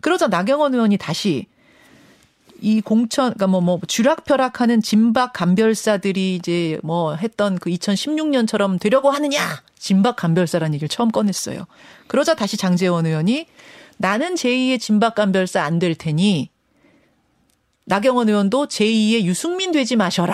그러자 0.00 0.28
나경원 0.28 0.74
의원이 0.74 0.96
다시 0.96 1.46
이 2.62 2.80
공천, 2.82 3.32
그러니까 3.32 3.46
뭐, 3.46 3.60
뭐, 3.62 3.80
쥐락펴락하는 3.88 4.82
진박 4.82 5.32
간별사들이 5.32 6.36
이제 6.36 6.78
뭐 6.82 7.14
했던 7.14 7.58
그 7.58 7.70
2016년처럼 7.70 8.78
되려고 8.78 9.10
하느냐! 9.10 9.62
진박 9.78 10.16
간별사라는 10.16 10.74
얘기를 10.74 10.88
처음 10.88 11.10
꺼냈어요. 11.10 11.64
그러자 12.06 12.34
다시 12.34 12.58
장재원 12.58 13.06
의원이 13.06 13.46
나는 13.96 14.34
제2의 14.34 14.78
진박 14.78 15.14
간별사 15.14 15.62
안 15.62 15.78
될 15.78 15.94
테니 15.94 16.50
나경원 17.90 18.28
의원도 18.28 18.66
제2의 18.68 19.24
유승민 19.24 19.72
되지 19.72 19.96
마셔라. 19.96 20.32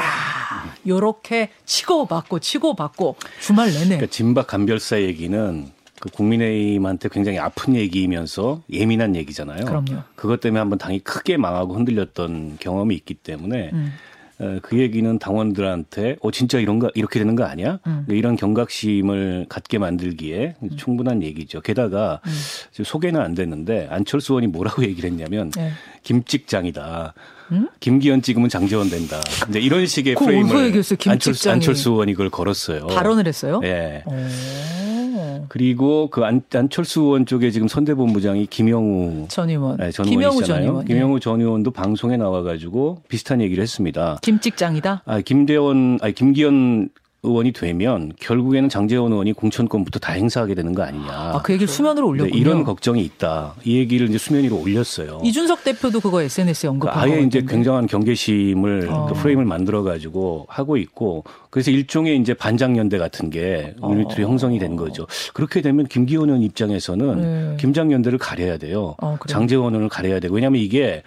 요렇게 0.87 1.49
치고받고 1.65 2.39
치고받고 2.39 3.17
주말 3.41 3.73
내내. 3.73 3.85
그러니까 3.87 4.07
진박 4.09 4.47
간별사 4.47 5.01
얘기는 5.01 5.67
그 5.99 6.11
국민의힘한테 6.11 7.09
굉장히 7.11 7.39
아픈 7.39 7.75
얘기이면서 7.75 8.61
예민한 8.71 9.17
얘기잖아요. 9.17 9.65
그럼요. 9.65 10.03
그것 10.17 10.41
때문에 10.41 10.59
한번 10.61 10.79
당이 10.79 10.99
크게 11.01 11.39
망하고 11.39 11.75
흔들렸던 11.77 12.59
경험이 12.61 12.95
있기 12.97 13.15
때문에 13.15 13.71
음. 13.73 13.93
어, 14.39 14.59
그 14.61 14.79
얘기는 14.79 15.19
당원들한테 15.19 16.17
어 16.21 16.31
진짜 16.31 16.59
이런가 16.59 16.91
이렇게 16.95 17.19
되는 17.19 17.37
거 17.37 17.45
아니야? 17.45 17.79
음. 17.87 18.05
이런 18.11 18.37
경각심을 18.37 19.47
갖게 19.49 19.79
만들기에 19.79 20.57
충분한 20.77 21.23
얘기죠. 21.23 21.63
게다가 21.63 22.21
음. 22.27 22.85
소개는 22.85 23.19
안 23.19 23.35
됐는데 23.35 23.89
안철수 23.91 24.35
의원이 24.35 24.49
뭐라고 24.49 24.85
얘기를 24.85 25.11
했냐면 25.11 25.51
네. 25.53 25.71
김찍장이다. 26.03 27.15
음? 27.53 27.69
김기현 27.81 28.23
찍으면 28.23 28.49
장재원 28.49 28.91
된다. 28.91 29.21
이제 29.49 29.61
이런 29.61 29.87
식의 29.87 30.15
그거 30.15 30.27
프레임을 30.27 30.67
얘기했어요? 30.67 30.99
안철수. 31.09 31.51
안철수 31.51 31.91
의원이 31.91 32.13
그걸 32.15 32.31
걸었어요. 32.31 32.87
발언을 32.89 33.27
했어요? 33.27 33.61
예. 33.65 34.03
오. 34.07 35.47
그리고 35.49 36.09
그 36.11 36.25
안, 36.25 36.43
안철수 36.55 37.01
의원 37.03 37.25
쪽에 37.27 37.51
지금 37.51 37.69
선대본부장이 37.69 38.47
김영우 38.47 39.27
전 39.29 39.49
의원. 39.51 39.77
네, 39.77 39.91
전 39.91 40.07
김영우 40.07 40.43
전 40.43 40.57
의원이잖아요. 40.57 40.71
의원. 40.71 40.85
예. 40.89 40.95
김영우 40.95 41.21
전 41.21 41.41
의원도 41.41 41.71
방송에 41.71 42.17
나와가지고 42.17 43.03
비슷한 43.09 43.41
얘기를 43.41 43.63
했습니다. 43.63 44.19
김찍장이다. 44.23 45.03
아, 45.05 45.21
김대원, 45.21 45.99
아니, 46.03 46.15
김기현 46.15 46.89
의원이 47.27 47.53
되면 47.53 48.13
결국에는 48.21 48.69
장재원 48.69 49.13
의원이 49.13 49.33
공천권부터 49.33 49.99
다 49.99 50.13
행사하게 50.13 50.55
되는 50.55 50.75
거 50.75 50.83
아니냐. 50.83 51.11
아, 51.11 51.43
그 51.43 51.53
얘기를 51.53 51.69
수면으로 51.73 52.07
네, 52.15 52.23
올렸군요. 52.23 52.41
이런 52.41 52.65
걱정이 52.65 53.03
있다. 53.05 53.55
이 53.65 53.77
얘기를 53.79 54.09
이제 54.09 54.19
수면 54.19 54.45
위로 54.45 54.61
올렸어요. 54.61 55.21
이준석 55.25 55.65
대표도 55.65 56.01
그거 56.01 56.23
SNS에 56.23 56.69
언급한 56.69 56.97
아예 56.99 57.17
거 57.17 57.23
이제. 57.23 57.43
굉장한 57.43 57.87
경계심을 57.87 58.89
어. 58.91 59.07
그 59.07 59.15
프레임을 59.15 59.45
만들어 59.45 59.83
가지고 59.83 60.47
하고 60.49 60.77
있고 60.77 61.25
그래서 61.51 61.71
일종의 61.71 62.19
이제 62.19 62.35
반장연대 62.35 62.99
같은 62.99 63.31
게 63.31 63.75
유니트리 63.83 64.25
어. 64.25 64.29
형성이 64.29 64.59
된 64.59 64.77
거죠. 64.77 65.07
그렇게 65.35 65.61
되면 65.63 65.87
김기현 65.87 66.25
의원 66.29 66.43
입장에서는 66.43 67.21
네. 67.21 67.57
김장연대를 67.59 68.19
가려야 68.19 68.59
돼요. 68.59 68.95
어? 69.03 69.17
장제원 69.27 69.73
의원을 69.75 69.89
가려야 69.89 70.21
되고 70.21 70.35
왜냐하면 70.35 70.61
이게 70.61 71.03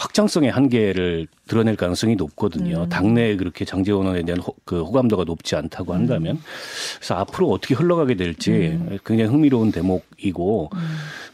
확장성의 0.00 0.50
한계를 0.50 1.26
드러낼 1.46 1.76
가능성이 1.76 2.16
높거든요. 2.16 2.84
음. 2.84 2.88
당내에 2.88 3.36
그렇게 3.36 3.64
장제원 3.66 4.06
의원에 4.06 4.22
대한 4.22 4.40
호, 4.40 4.54
그 4.64 4.82
호감도가 4.82 5.24
높지 5.24 5.56
않다고 5.56 5.92
한다면 5.92 6.36
음. 6.36 6.42
그래서 6.96 7.16
앞으로 7.16 7.50
어떻게 7.50 7.74
흘러가게 7.74 8.14
될지 8.14 8.78
굉장히 9.04 9.30
흥미로운 9.30 9.72
대목이고 9.72 10.70
음. 10.72 10.78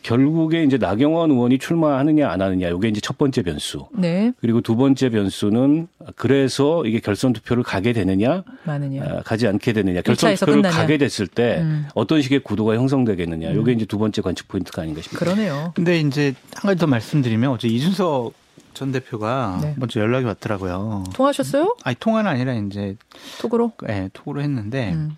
결국에 0.03 0.65
이제 0.65 0.79
나경원 0.79 1.31
의원이 1.31 1.59
출마하느냐 1.59 2.29
안 2.29 2.41
하느냐 2.41 2.69
이게 2.69 2.89
이제 2.89 3.01
첫 3.01 3.19
번째 3.19 3.43
변수. 3.43 3.87
네, 3.93 4.33
그리고 4.41 4.61
두 4.61 4.77
번째 4.77 5.11
변수는 5.11 5.89
그래서 6.17 6.85
이게 6.87 6.99
결선 7.01 7.33
투표를 7.33 7.63
가게 7.63 7.93
되느냐, 7.93 8.43
많으냐. 8.65 9.03
아, 9.05 9.23
가지 9.23 9.47
않게 9.47 9.73
되느냐, 9.73 10.03
결선 10.03 10.35
투표를 10.35 10.63
끝나냐. 10.63 10.77
가게 10.77 10.99
됐을 10.99 11.27
때 11.27 11.59
음. 11.61 11.87
어떤 11.95 12.23
식의 12.23 12.41
구도가 12.41 12.75
형성되겠느냐, 12.75 13.51
이게 13.51 13.73
이제 13.73 13.85
두 13.85 13.99
번째 13.99 14.23
관측 14.23 14.49
포인트가 14.49 14.83
아닌가 14.83 15.03
싶습니다. 15.03 15.25
그러네요. 15.25 15.73
근데 15.75 16.01
이제 16.01 16.35
한 16.55 16.69
가지 16.69 16.79
더 16.79 16.87
말씀드리면 16.87 17.51
어제 17.51 17.69
이준석 17.69 18.46
전 18.77 18.93
대표가 18.93 19.59
네. 19.63 19.75
먼저 19.79 20.01
연락이 20.01 20.27
왔더라고요. 20.27 21.05
통하셨어요? 21.15 21.77
아니 21.83 21.97
통화는 21.99 22.31
아니라 22.31 22.53
이제 22.53 22.95
톡으로? 23.41 23.73
예, 23.89 24.11
톡으로 24.13 24.43
했는데 24.43 24.93
음. 24.93 25.17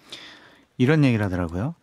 이런 0.77 1.05
얘기를 1.05 1.25
하더라고요. 1.25 1.75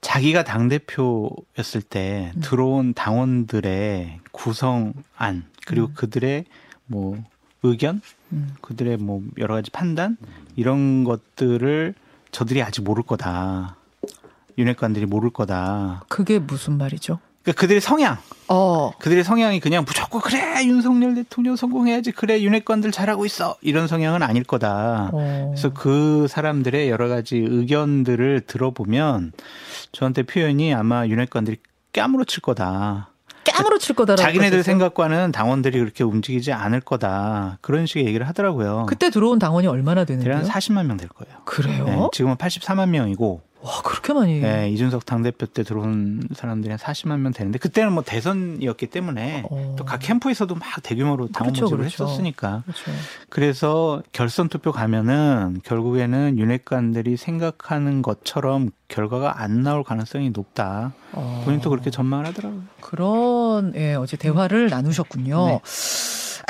자기가 0.00 0.42
당 0.42 0.68
대표였을 0.68 1.82
때 1.86 2.32
들어온 2.40 2.94
당원들의 2.94 4.20
구성안 4.32 5.44
그리고 5.66 5.90
그들의 5.94 6.46
뭐 6.86 7.22
의견, 7.62 8.00
음. 8.32 8.54
그들의 8.62 8.96
뭐 8.96 9.22
여러 9.36 9.54
가지 9.54 9.70
판단 9.70 10.16
이런 10.56 11.04
것들을 11.04 11.94
저들이 12.30 12.62
아직 12.62 12.80
모를 12.84 13.02
거다. 13.02 13.76
윤핵관들이 14.56 15.04
모를 15.04 15.28
거다. 15.28 16.04
그게 16.08 16.38
무슨 16.38 16.78
말이죠? 16.78 17.18
그러니까 17.42 17.60
그들의 17.60 17.80
성향, 17.80 18.18
어, 18.48 18.92
그들의 18.98 19.24
성향이 19.24 19.58
그냥 19.60 19.84
무조건 19.86 20.20
그래 20.20 20.64
윤석열 20.64 21.14
대통령 21.14 21.56
성공해야지 21.56 22.12
그래 22.12 22.40
윤핵관들 22.40 22.92
잘하고 22.92 23.26
있어 23.26 23.56
이런 23.62 23.88
성향은 23.88 24.22
아닐 24.22 24.44
거다. 24.44 25.10
어. 25.12 25.46
그래서 25.50 25.70
그 25.72 26.26
사람들의 26.28 26.88
여러 26.88 27.08
가지 27.08 27.38
의견들을 27.38 28.42
들어보면 28.46 29.32
저한테 29.92 30.22
표현이 30.22 30.72
아마 30.74 31.06
윤핵관들이 31.06 31.56
까무러칠 31.92 32.40
거다. 32.42 33.08
깡으로 33.44 33.78
칠 33.78 33.94
거다라고. 33.96 34.22
자기네들 34.22 34.58
하셨어요? 34.58 34.62
생각과는 34.62 35.32
당원들이 35.32 35.78
그렇게 35.80 36.04
움직이지 36.04 36.52
않을 36.52 36.80
거다. 36.80 37.58
그런 37.60 37.86
식의 37.86 38.06
얘기를 38.06 38.26
하더라고요. 38.28 38.86
그때 38.88 39.10
들어온 39.10 39.38
당원이 39.40 39.66
얼마나 39.66 40.04
되는데요? 40.04 40.38
대략 40.38 40.48
40만 40.48 40.86
명 40.86 40.96
될 40.96 41.08
거예요. 41.08 41.38
그래요? 41.44 41.84
네, 41.84 42.08
지금은 42.12 42.36
84만 42.36 42.88
명이고 42.90 43.42
와, 43.62 43.80
그렇게 43.82 44.12
많이. 44.12 44.40
네, 44.40 44.70
이준석 44.70 45.06
당대표 45.06 45.46
때 45.46 45.62
들어온 45.62 46.20
사람들이 46.34 46.70
한 46.70 46.78
40만 46.78 47.20
명 47.20 47.32
되는데 47.32 47.58
그때는 47.58 47.92
뭐 47.92 48.02
대선이었기 48.02 48.88
때문에 48.88 49.44
어. 49.48 49.76
또각 49.78 50.00
캠프에서도 50.00 50.52
막 50.54 50.66
대규모로 50.82 51.28
당원 51.28 51.52
그렇죠, 51.52 51.64
모집을 51.66 51.84
그렇죠. 51.84 52.04
했었으니까 52.04 52.62
그렇죠. 52.64 52.90
그래서 53.28 54.02
결선 54.12 54.48
투표 54.48 54.72
가면은 54.72 55.60
결국에는 55.64 56.38
윤핵관들이 56.38 57.16
생각하는 57.16 58.02
것처럼 58.02 58.70
결과가 58.88 59.40
안 59.40 59.62
나올 59.62 59.84
가능성이 59.84 60.30
높다. 60.30 60.92
어. 61.12 61.42
본인도 61.44 61.70
그렇게 61.70 61.90
전망을 61.90 62.26
하더라고요. 62.26 62.62
그런 62.80 63.72
예, 63.76 63.94
어제 63.94 64.16
대화를 64.16 64.70
나누셨군요. 64.70 65.46
네. 65.46 65.60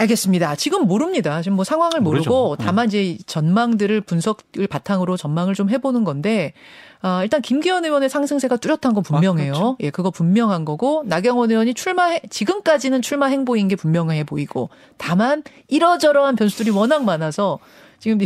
알겠습니다. 0.03 0.57
지금 0.57 0.87
모릅니다. 0.87 1.43
지금 1.43 1.57
뭐 1.57 1.65
상황을 1.65 2.01
모르고 2.01 2.31
모르죠. 2.49 2.57
네. 2.59 2.65
다만 2.67 2.87
이제 2.89 3.19
전망들을 3.27 4.01
분석을 4.03 4.67
바탕으로 4.69 5.17
전망을 5.17 5.55
좀 5.55 5.71
해보는 5.71 6.05
건데 6.05 6.53
아, 7.01 7.23
일단 7.23 7.43
김기현 7.43 7.85
의원의 7.85 8.09
상승세가 8.09 8.57
뚜렷한 8.59 8.95
건 8.95 9.03
분명해요. 9.03 9.53
아, 9.53 9.55
그렇죠. 9.57 9.77
예, 9.81 9.91
그거 9.91 10.11
분명한 10.11 10.65
거고 10.65 11.03
나경원 11.07 11.51
의원이 11.51 11.75
출마 11.75 12.17
지금까지는 12.31 13.03
출마 13.03 13.27
행보인 13.27 13.67
게 13.69 13.75
분명해 13.77 14.25
보이고 14.25 14.71
다만 14.99 15.43
이러저러한 15.69 16.37
변수들이 16.37 16.71
워낙 16.71 17.05
많아서 17.05 17.59
지금 17.99 18.19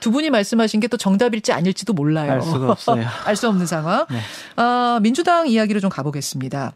두 0.00 0.10
분이 0.12 0.30
말씀하신 0.30 0.78
게 0.80 0.86
또 0.88 0.96
정답일지 0.96 1.52
아닐지도 1.52 1.92
몰라요. 1.92 2.30
알 2.32 2.42
수가 2.42 2.70
없어요. 2.70 3.04
알 3.24 3.34
수 3.36 3.48
없는 3.48 3.66
상황. 3.66 4.06
네. 4.10 4.18
아, 4.56 4.98
민주당 5.02 5.48
이야기로 5.48 5.80
좀 5.80 5.90
가보겠습니다. 5.90 6.72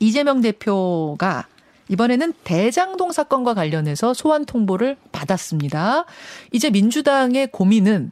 이재명 0.00 0.40
대표가 0.40 1.46
이번에는 1.88 2.32
대장동 2.44 3.12
사건과 3.12 3.54
관련해서 3.54 4.14
소환 4.14 4.44
통보를 4.44 4.96
받았습니다. 5.12 6.04
이제 6.52 6.70
민주당의 6.70 7.48
고민은 7.52 8.10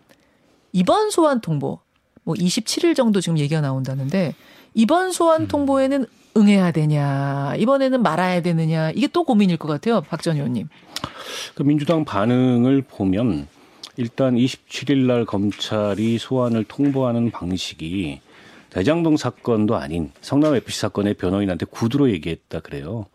이번 0.72 1.10
소환 1.10 1.40
통보, 1.40 1.80
뭐 2.24 2.34
27일 2.34 2.96
정도 2.96 3.20
지금 3.20 3.38
얘기가 3.38 3.60
나온다는데 3.60 4.34
이번 4.74 5.12
소환 5.12 5.46
통보에는 5.48 6.06
응해야 6.37 6.72
되냐, 6.72 7.54
이번에는 7.56 8.02
말아야 8.02 8.42
되느냐, 8.42 8.90
이게 8.90 9.06
또 9.06 9.24
고민일 9.24 9.56
것 9.56 9.68
같아요. 9.68 10.00
박전 10.00 10.37
의원님. 10.37 10.68
그 11.54 11.62
민주당 11.62 12.04
반응을 12.04 12.82
보면 12.82 13.46
일단 13.96 14.34
27일 14.34 15.06
날 15.06 15.24
검찰이 15.24 16.18
소환을 16.18 16.64
통보하는 16.64 17.30
방식이 17.30 18.20
대장동 18.70 19.16
사건도 19.16 19.76
아닌 19.76 20.10
성남 20.20 20.56
FC 20.56 20.80
사건의 20.80 21.14
변호인한테 21.14 21.66
구두로 21.66 22.10
얘기했다 22.10 22.58
그래요. 22.58 23.06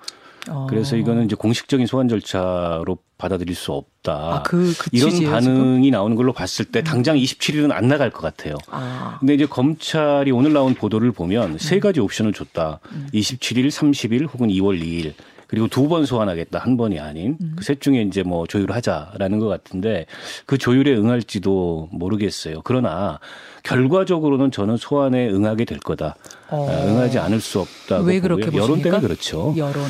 어. 0.50 0.68
그래서 0.70 0.96
이거는 0.96 1.26
이제 1.26 1.36
공식적인 1.36 1.86
소환 1.88 2.08
절차로 2.08 2.98
받아들일 3.18 3.56
수 3.56 3.72
없다. 3.74 4.14
아, 4.14 4.44
그, 4.44 4.74
그 4.78 4.90
이런 4.92 5.10
취지예요, 5.10 5.32
반응이 5.32 5.84
지금? 5.84 5.90
나오는 5.92 6.16
걸로 6.16 6.34
봤을 6.34 6.66
때 6.66 6.84
당장 6.84 7.18
27일은 7.18 7.72
안 7.72 7.88
나갈 7.88 8.10
것 8.10 8.22
같아요. 8.22 8.56
아, 8.70 9.18
근데 9.20 9.34
이제 9.34 9.46
검찰이 9.46 10.32
오늘 10.32 10.54
나온 10.54 10.74
보도를 10.74 11.12
보면 11.12 11.52
음. 11.54 11.58
세 11.58 11.80
가지 11.80 12.00
옵션을 12.00 12.34
줬다. 12.34 12.80
27일, 13.14 13.68
30일 13.70 14.28
혹은 14.34 14.48
2월 14.50 14.82
2일. 14.82 15.14
그리고 15.48 15.68
두 15.68 15.88
번 15.90 16.06
소환하겠다. 16.06 16.60
한 16.60 16.78
번이 16.78 17.00
아닌. 17.00 17.36
음. 17.42 17.54
그셋 17.58 17.82
중에 17.82 18.04
이제 18.04 18.22
뭐 18.22 18.46
조율하자라는 18.46 19.40
것 19.40 19.48
같은데 19.48 20.06
그 20.46 20.60
조율에 20.60 20.96
응할지도 20.96 21.90
모르겠어요. 21.92 22.62
그러나 22.64 23.20
결과적으로는 23.64 24.52
저는 24.52 24.78
소환에 24.78 25.28
응하게 25.30 25.66
될 25.66 25.80
거다. 25.80 26.16
어. 26.50 26.68
아, 26.70 26.86
응하지 26.86 27.18
않을 27.20 27.42
수 27.42 27.60
없다고 27.62 28.04
왜 28.06 28.20
그렇게 28.20 28.46
보고요. 28.46 28.62
여론 28.62 28.76
보십니까? 28.78 28.98
때문에 29.00 29.08
그렇죠. 29.08 29.54
여론. 29.58 29.84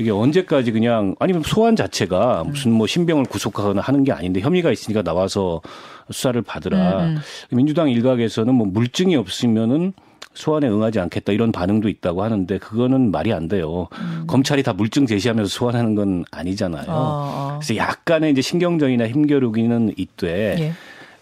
이게 0.00 0.10
언제까지 0.10 0.72
그냥 0.72 1.14
아니면 1.18 1.42
소환 1.44 1.76
자체가 1.76 2.44
무슨 2.46 2.72
뭐 2.72 2.86
신병을 2.86 3.24
구속하거나 3.24 3.82
하는 3.82 4.02
게 4.02 4.12
아닌데 4.12 4.40
혐의가 4.40 4.72
있으니까 4.72 5.02
나와서 5.02 5.60
수사를 6.10 6.40
받으라. 6.40 7.04
음, 7.04 7.18
민주당 7.50 7.90
일각에서는 7.90 8.54
뭐 8.54 8.66
물증이 8.66 9.14
없으면은 9.16 9.92
소환에 10.32 10.68
응하지 10.68 11.00
않겠다 11.00 11.32
이런 11.32 11.52
반응도 11.52 11.88
있다고 11.88 12.22
하는데 12.22 12.58
그거는 12.58 13.10
말이 13.10 13.32
안 13.32 13.48
돼요. 13.48 13.88
검찰이 14.26 14.62
다 14.62 14.72
물증 14.72 15.06
제시하면서 15.06 15.50
소환하는 15.50 15.94
건 15.94 16.24
아니잖아요. 16.30 16.86
아, 16.88 16.94
아. 16.94 17.58
그래서 17.60 17.76
약간의 17.76 18.32
이제 18.32 18.40
신경전이나 18.40 19.08
힘겨루기는 19.08 19.94
있되 19.96 20.56
예. 20.58 20.72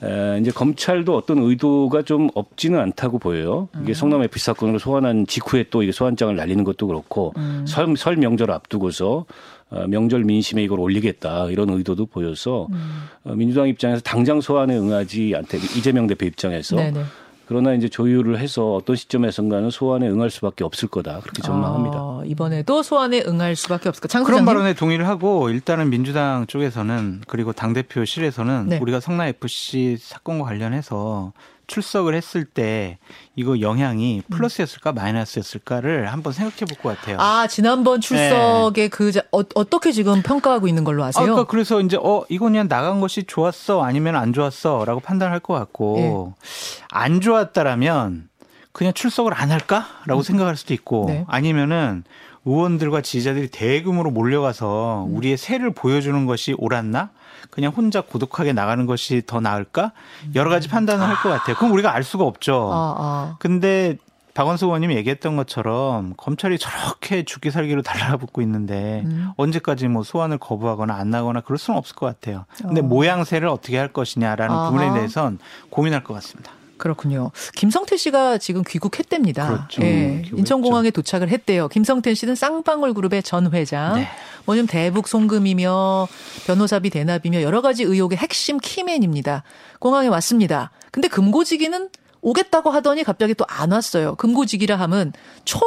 에, 0.02 0.38
이제 0.40 0.50
검찰도 0.50 1.16
어떤 1.16 1.38
의도가 1.38 2.02
좀 2.02 2.28
없지는 2.34 2.78
않다고 2.78 3.18
보여요. 3.18 3.68
음. 3.74 3.82
이게 3.82 3.94
성남 3.94 4.22
FC 4.22 4.44
사건으로 4.46 4.78
소환한 4.78 5.26
직후에 5.26 5.64
또 5.70 5.82
이게 5.82 5.92
소환장을 5.92 6.34
날리는 6.34 6.62
것도 6.64 6.86
그렇고 6.86 7.32
음. 7.36 7.64
설, 7.66 7.96
설 7.96 8.16
명절 8.16 8.50
앞두고서 8.50 9.26
어, 9.70 9.86
명절 9.86 10.24
민심에 10.24 10.62
이걸 10.62 10.80
올리겠다 10.80 11.46
이런 11.50 11.68
의도도 11.70 12.06
보여서 12.06 12.68
음. 12.70 13.08
어, 13.24 13.34
민주당 13.34 13.68
입장에서 13.68 14.00
당장 14.02 14.40
소환에 14.40 14.76
응하지 14.76 15.34
않대 15.36 15.58
이재명 15.58 16.06
대표 16.06 16.26
입장에서 16.26 16.76
네네. 16.76 17.02
그러나 17.48 17.72
이제 17.72 17.88
조율을 17.88 18.38
해서 18.38 18.74
어떤 18.74 18.94
시점에선가는 18.94 19.70
소환에 19.70 20.06
응할 20.06 20.28
수밖에 20.28 20.64
없을 20.64 20.86
거다 20.86 21.20
그렇게 21.20 21.40
전망합니다. 21.40 21.96
아, 21.96 22.22
이번에도 22.26 22.82
소환에 22.82 23.24
응할 23.26 23.56
수밖에 23.56 23.88
없을까? 23.88 24.06
장 24.06 24.22
그런? 24.22 24.44
발언에 24.44 24.74
동의를 24.74 25.08
하고 25.08 25.48
일단은 25.48 25.88
민주당 25.88 26.46
쪽에서는 26.46 27.22
그리고 27.26 27.54
당 27.54 27.72
대표실에서는 27.72 28.66
네. 28.68 28.78
우리가 28.82 29.00
성남 29.00 29.28
FC 29.28 29.96
사건과 29.98 30.44
관련해서 30.44 31.32
출석을 31.72 32.14
했을 32.14 32.44
때 32.44 32.98
이거 33.36 33.60
영향이 33.60 34.22
플러스였을까 34.30 34.92
마이너스였을까를 34.92 36.10
한번 36.10 36.32
생각해 36.32 36.56
볼 36.66 36.78
것 36.82 36.98
같아요. 36.98 37.18
아 37.20 37.46
지난번 37.46 38.00
출석에 38.00 38.88
그 38.88 39.12
자- 39.12 39.22
어, 39.32 39.40
어떻게 39.54 39.92
지금 39.92 40.22
평가하고 40.22 40.66
있는 40.66 40.82
걸로 40.82 41.04
아, 41.04 41.08
아세요? 41.08 41.24
그러니까 41.24 41.46
그래서 41.46 41.80
이제 41.80 41.96
어 42.00 42.24
이거 42.28 42.46
그냥 42.46 42.68
나간 42.68 43.00
것이 43.00 43.24
좋았어 43.24 43.82
아니면 43.84 44.16
안 44.16 44.32
좋았어라고 44.32 45.00
판단할 45.00 45.40
것 45.40 45.54
같고 45.54 46.34
예. 46.40 46.42
안 46.90 47.20
좋았다라면 47.20 48.28
그냥 48.72 48.92
출석을 48.94 49.34
안 49.34 49.50
할까라고 49.50 50.22
생각할 50.22 50.56
수도 50.56 50.72
있고 50.74 51.04
네. 51.08 51.24
아니면은 51.28 52.04
의원들과 52.44 53.02
지지자들이 53.02 53.48
대규모로 53.50 54.10
몰려가서 54.10 55.04
음. 55.08 55.16
우리의 55.16 55.36
세를 55.36 55.72
보여주는 55.74 56.24
것이 56.24 56.54
옳았나? 56.56 57.10
그냥 57.50 57.72
혼자 57.76 58.00
고독하게 58.00 58.52
나가는 58.52 58.84
것이 58.86 59.22
더 59.26 59.40
나을까? 59.40 59.92
여러 60.34 60.50
가지 60.50 60.68
판단을 60.68 61.04
할 61.06 61.16
것 61.16 61.28
같아요. 61.30 61.56
그럼 61.56 61.72
우리가 61.72 61.92
알 61.92 62.04
수가 62.04 62.24
없죠. 62.24 62.70
아, 62.72 62.94
아. 62.98 63.36
근데 63.40 63.96
박원수 64.34 64.66
의원님이 64.66 64.94
얘기했던 64.96 65.34
것처럼 65.36 66.14
검찰이 66.16 66.58
저렇게 66.60 67.24
죽기 67.24 67.50
살기로 67.50 67.82
달라붙고 67.82 68.40
있는데 68.42 69.02
음. 69.06 69.30
언제까지 69.36 69.88
뭐 69.88 70.04
소환을 70.04 70.38
거부하거나 70.38 70.94
안 70.94 71.10
나거나 71.10 71.40
그럴 71.40 71.58
수는 71.58 71.76
없을 71.76 71.96
것 71.96 72.06
같아요. 72.06 72.44
근데 72.56 72.80
어. 72.80 72.84
모양새를 72.84 73.48
어떻게 73.48 73.76
할 73.78 73.88
것이냐라는. 73.92 74.54
부분에 74.66 74.92
대해선 74.92 75.38
고민할 75.70 76.04
것 76.04 76.14
같습니다. 76.14 76.52
그렇군요. 76.78 77.30
김성태 77.56 77.96
씨가 77.96 78.38
지금 78.38 78.62
귀국했답니다. 78.66 79.46
그렇죠. 79.48 79.82
예. 79.82 80.22
인천공항에 80.34 80.90
도착을 80.90 81.28
했대요. 81.28 81.68
김성태 81.68 82.14
씨는 82.14 82.34
쌍방울 82.34 82.94
그룹의 82.94 83.22
전 83.22 83.52
회장. 83.52 83.96
네. 83.96 84.08
뭐냐면 84.46 84.66
대북 84.66 85.08
송금이며 85.08 86.08
변호사비 86.46 86.90
대납이며 86.90 87.42
여러 87.42 87.60
가지 87.60 87.82
의혹의 87.82 88.16
핵심 88.18 88.58
키맨입니다. 88.58 89.42
공항에 89.78 90.08
왔습니다. 90.08 90.70
근데 90.90 91.08
금고지기는 91.08 91.90
오겠다고 92.20 92.70
하더니 92.70 93.04
갑자기 93.04 93.34
또 93.34 93.44
안 93.48 93.72
왔어요. 93.72 94.14
금고지기라 94.16 94.76
하면 94.76 95.12
총 95.44 95.60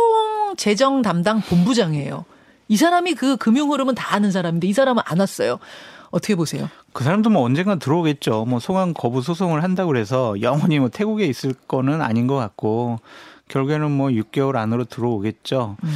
재정 0.58 1.02
담당 1.02 1.42
본부장이에요. 1.42 2.26
이 2.68 2.78
사람이 2.78 3.16
그 3.16 3.38
금융 3.38 3.72
흐름은 3.72 3.96
다 3.96 4.16
아는 4.16 4.32
사람인데 4.32 4.68
이 4.68 4.74
사람은 4.74 5.04
안 5.06 5.20
왔어요. 5.20 5.60
어떻게 6.12 6.36
보세요? 6.36 6.70
그 6.94 7.04
사람도 7.04 7.30
뭐 7.30 7.42
언젠간 7.44 7.80
들어오겠죠. 7.80 8.46
뭐 8.46 8.60
소환 8.60 8.94
거부 8.94 9.22
소송을 9.22 9.64
한다고 9.64 9.88
그래서 9.88 10.40
영원히 10.42 10.80
뭐 10.80 10.90
태국에 10.90 11.26
있을 11.26 11.54
거는 11.54 12.02
아닌 12.02 12.28
것 12.28 12.36
같고 12.36 13.00
결국에는 13.48 13.92
뭐 13.92 14.10
6개월 14.10 14.56
안으로 14.56 14.86
들어오겠죠. 14.86 15.78
음. 15.84 15.90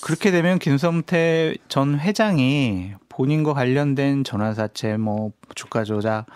그렇게 0.00 0.30
되면 0.30 0.58
김성태 0.58 1.56
전 1.68 1.98
회장이 1.98 2.92
본인과 3.08 3.54
관련된 3.54 4.24
전화사채, 4.24 4.96
뭐 4.96 5.32
주가 5.54 5.84
조작, 5.84 6.26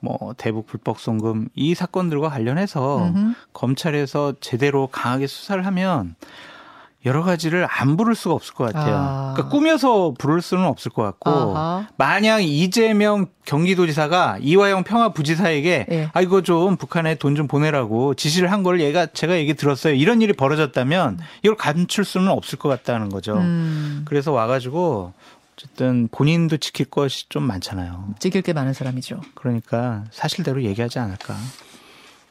뭐 0.00 0.34
대북 0.36 0.66
불법 0.66 0.98
송금 1.00 1.48
이 1.54 1.74
사건들과 1.74 2.28
관련해서 2.28 3.08
음흠. 3.08 3.34
검찰에서 3.52 4.34
제대로 4.40 4.88
강하게 4.88 5.26
수사를 5.26 5.64
하면 5.64 6.16
여러 7.04 7.22
가지를 7.22 7.66
안 7.70 7.96
부를 7.96 8.14
수가 8.14 8.34
없을 8.34 8.54
것 8.54 8.64
같아요. 8.72 8.94
아. 8.96 9.32
그러니까 9.34 9.48
꾸며서 9.54 10.14
부를 10.18 10.40
수는 10.40 10.64
없을 10.64 10.90
것 10.90 11.02
같고 11.02 11.30
아하. 11.30 11.86
만약 11.96 12.40
이재명 12.40 13.26
경기도지사가 13.44 14.38
이화영 14.40 14.84
평화부지사에게 14.84 15.86
예. 15.90 16.08
아 16.14 16.20
이거 16.20 16.40
좀 16.42 16.76
북한에 16.76 17.16
돈 17.16 17.34
좀 17.34 17.46
보내라고 17.48 18.14
지시를 18.14 18.50
한 18.52 18.62
걸 18.62 18.80
얘가 18.80 19.06
제가 19.06 19.36
얘기 19.36 19.52
들었어요. 19.54 19.92
이런 19.94 20.22
일이 20.22 20.32
벌어졌다면 20.32 21.18
이걸 21.42 21.56
감출 21.56 22.04
수는 22.04 22.28
없을 22.28 22.58
것 22.58 22.68
같다는 22.70 23.10
거죠. 23.10 23.34
음, 23.34 24.02
그래서 24.06 24.32
와가지고 24.32 25.12
어쨌든 25.56 26.08
본인도 26.10 26.56
지킬 26.56 26.86
것이 26.86 27.28
좀 27.28 27.42
많잖아요. 27.42 28.14
찍힐 28.18 28.42
게 28.42 28.52
많은 28.52 28.72
사람이죠. 28.72 29.20
그러니까 29.34 30.04
사실대로 30.10 30.62
얘기하지 30.62 30.98
않을까. 30.98 31.34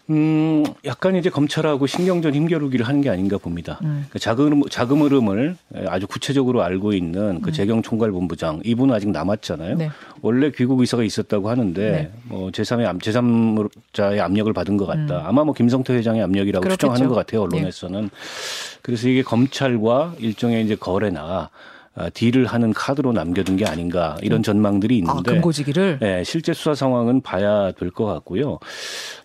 음, 0.10 0.64
약간 0.84 1.16
이제 1.16 1.30
검찰하고 1.30 1.88
신경전 1.88 2.34
힘겨루기를 2.34 2.86
하는 2.86 3.02
게 3.02 3.10
아닌가 3.10 3.38
봅니다. 3.38 3.80
음. 3.84 4.06
그 4.10 4.20
자금, 4.20 4.62
자금 4.70 5.02
흐름을 5.02 5.56
아주 5.88 6.08
구체적으로 6.08 6.62
알고 6.62 6.94
있는 6.94 7.42
그 7.42 7.52
재경 7.52 7.82
총괄본부장 7.82 8.62
이분은 8.66 8.94
아직 8.94 9.10
남았잖아요. 9.10 9.74
음. 9.74 9.78
네. 9.78 9.92
원래 10.22 10.52
귀국 10.52 10.82
의사가 10.82 11.04
있었다고 11.04 11.50
하는데 11.50 11.92
네. 11.92 12.12
뭐 12.26 12.50
제3의 12.52 12.86
암, 12.86 13.00
제3자의 13.00 14.20
압력을 14.20 14.52
받은 14.52 14.78
것 14.78 14.86
같다. 14.86 15.24
아마 15.26 15.44
뭐 15.44 15.54
김성태 15.54 15.94
회장의 15.94 16.22
압력이라고 16.22 16.62
음. 16.62 16.64
그렇겠죠. 16.64 16.88
예. 16.88 16.90
추정하는 16.90 17.08
것 17.08 17.16
같아요. 17.16 17.44
언론에서는. 17.44 18.10
그래서 18.82 19.08
이게 19.08 19.24
검찰과 19.24 20.16
일종의 20.20 20.66
이제 20.66 20.76
거래나 20.76 21.22
아, 21.24 21.50
딜을 22.14 22.48
하는 22.48 22.74
카드로 22.74 23.12
남겨둔 23.14 23.56
게 23.58 23.66
아닌가 23.66 24.18
이런 24.24 24.42
전망들이 24.42 24.96
아, 24.96 24.98
있는데 24.98 25.32
금고지기를 25.34 26.00
네, 26.02 26.24
실제 26.24 26.52
수사 26.54 26.74
상황은 26.74 27.22
봐야 27.22 27.72
될 27.72 27.92
것 27.92 28.06
같고요. 28.06 28.58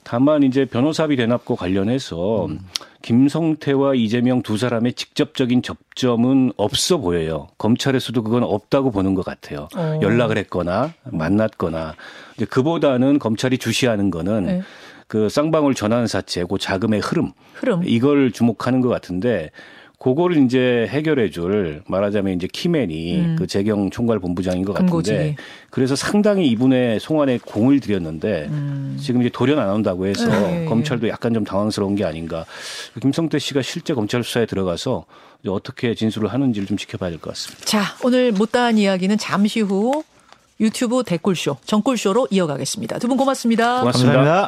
다만 0.04 0.42
이제 0.42 0.64
변호사비 0.66 1.16
대납과 1.16 1.54
관련해서 1.54 2.46
음. 2.46 2.60
김성태와 3.02 3.94
이재명 3.94 4.42
두 4.42 4.58
사람의 4.58 4.92
직접적인 4.94 5.62
접점은 5.62 6.52
없어 6.56 6.98
보여요. 6.98 7.46
검찰에서도 7.56 8.22
그건 8.22 8.42
없다고 8.42 8.90
보는 8.90 9.14
것 9.14 9.24
같아요. 9.24 9.68
어. 9.74 9.98
연락을 10.02 10.36
했거나 10.38 10.92
만났거나 11.04 11.94
이제 12.36 12.44
그보다는 12.44 13.18
검찰이 13.18 13.56
주시하는 13.58 14.10
거는 14.10 14.44
네. 14.44 14.62
그 15.06 15.30
쌍방울 15.30 15.74
전환 15.74 16.06
사채, 16.06 16.44
그 16.48 16.58
자금의 16.58 17.00
흐름 17.00 17.32
흐름. 17.54 17.82
이걸 17.86 18.30
주목하는 18.30 18.82
것 18.82 18.88
같은데 18.90 19.50
그거를 19.98 20.36
이제 20.44 20.86
해결해 20.88 21.28
줄 21.30 21.82
말하자면 21.88 22.34
이제 22.36 22.46
키맨이 22.52 23.16
음. 23.16 23.36
그 23.36 23.48
재경 23.48 23.90
총괄 23.90 24.20
본부장인 24.20 24.64
것. 24.64 24.72
같은데 24.72 25.34
그래서 25.70 25.96
상당히 25.96 26.46
이분의 26.48 27.00
송환에 27.00 27.38
공을 27.44 27.80
들였는데 27.80 28.46
음. 28.48 28.96
지금 29.00 29.22
이제 29.22 29.30
돌연 29.32 29.58
안 29.58 29.70
온다고 29.70 30.06
해서 30.06 30.28
네. 30.28 30.66
검찰도 30.66 31.08
약간 31.08 31.34
좀 31.34 31.42
당황스러운 31.44 31.96
게 31.96 32.04
아닌가. 32.04 32.44
김성태 33.00 33.40
씨가 33.40 33.62
실제 33.62 33.92
검찰 33.92 34.22
수사에 34.22 34.46
들어가서 34.46 35.04
이제 35.42 35.50
어떻게 35.50 35.94
진술을 35.94 36.32
하는지를 36.32 36.68
좀 36.68 36.76
지켜봐야 36.76 37.10
될 37.10 37.18
것 37.18 37.30
같습니다. 37.30 37.64
자, 37.64 37.82
오늘 38.04 38.30
못다한 38.30 38.78
이야기는 38.78 39.18
잠시 39.18 39.60
후 39.60 40.04
유튜브 40.60 41.02
댓글쇼, 41.04 41.56
정꿀쇼로 41.64 42.28
이어가겠습니다. 42.30 42.98
두 42.98 43.08
분 43.08 43.16
고맙습니다. 43.16 43.80
고맙습니다. 43.80 44.12
감사합니다. 44.12 44.46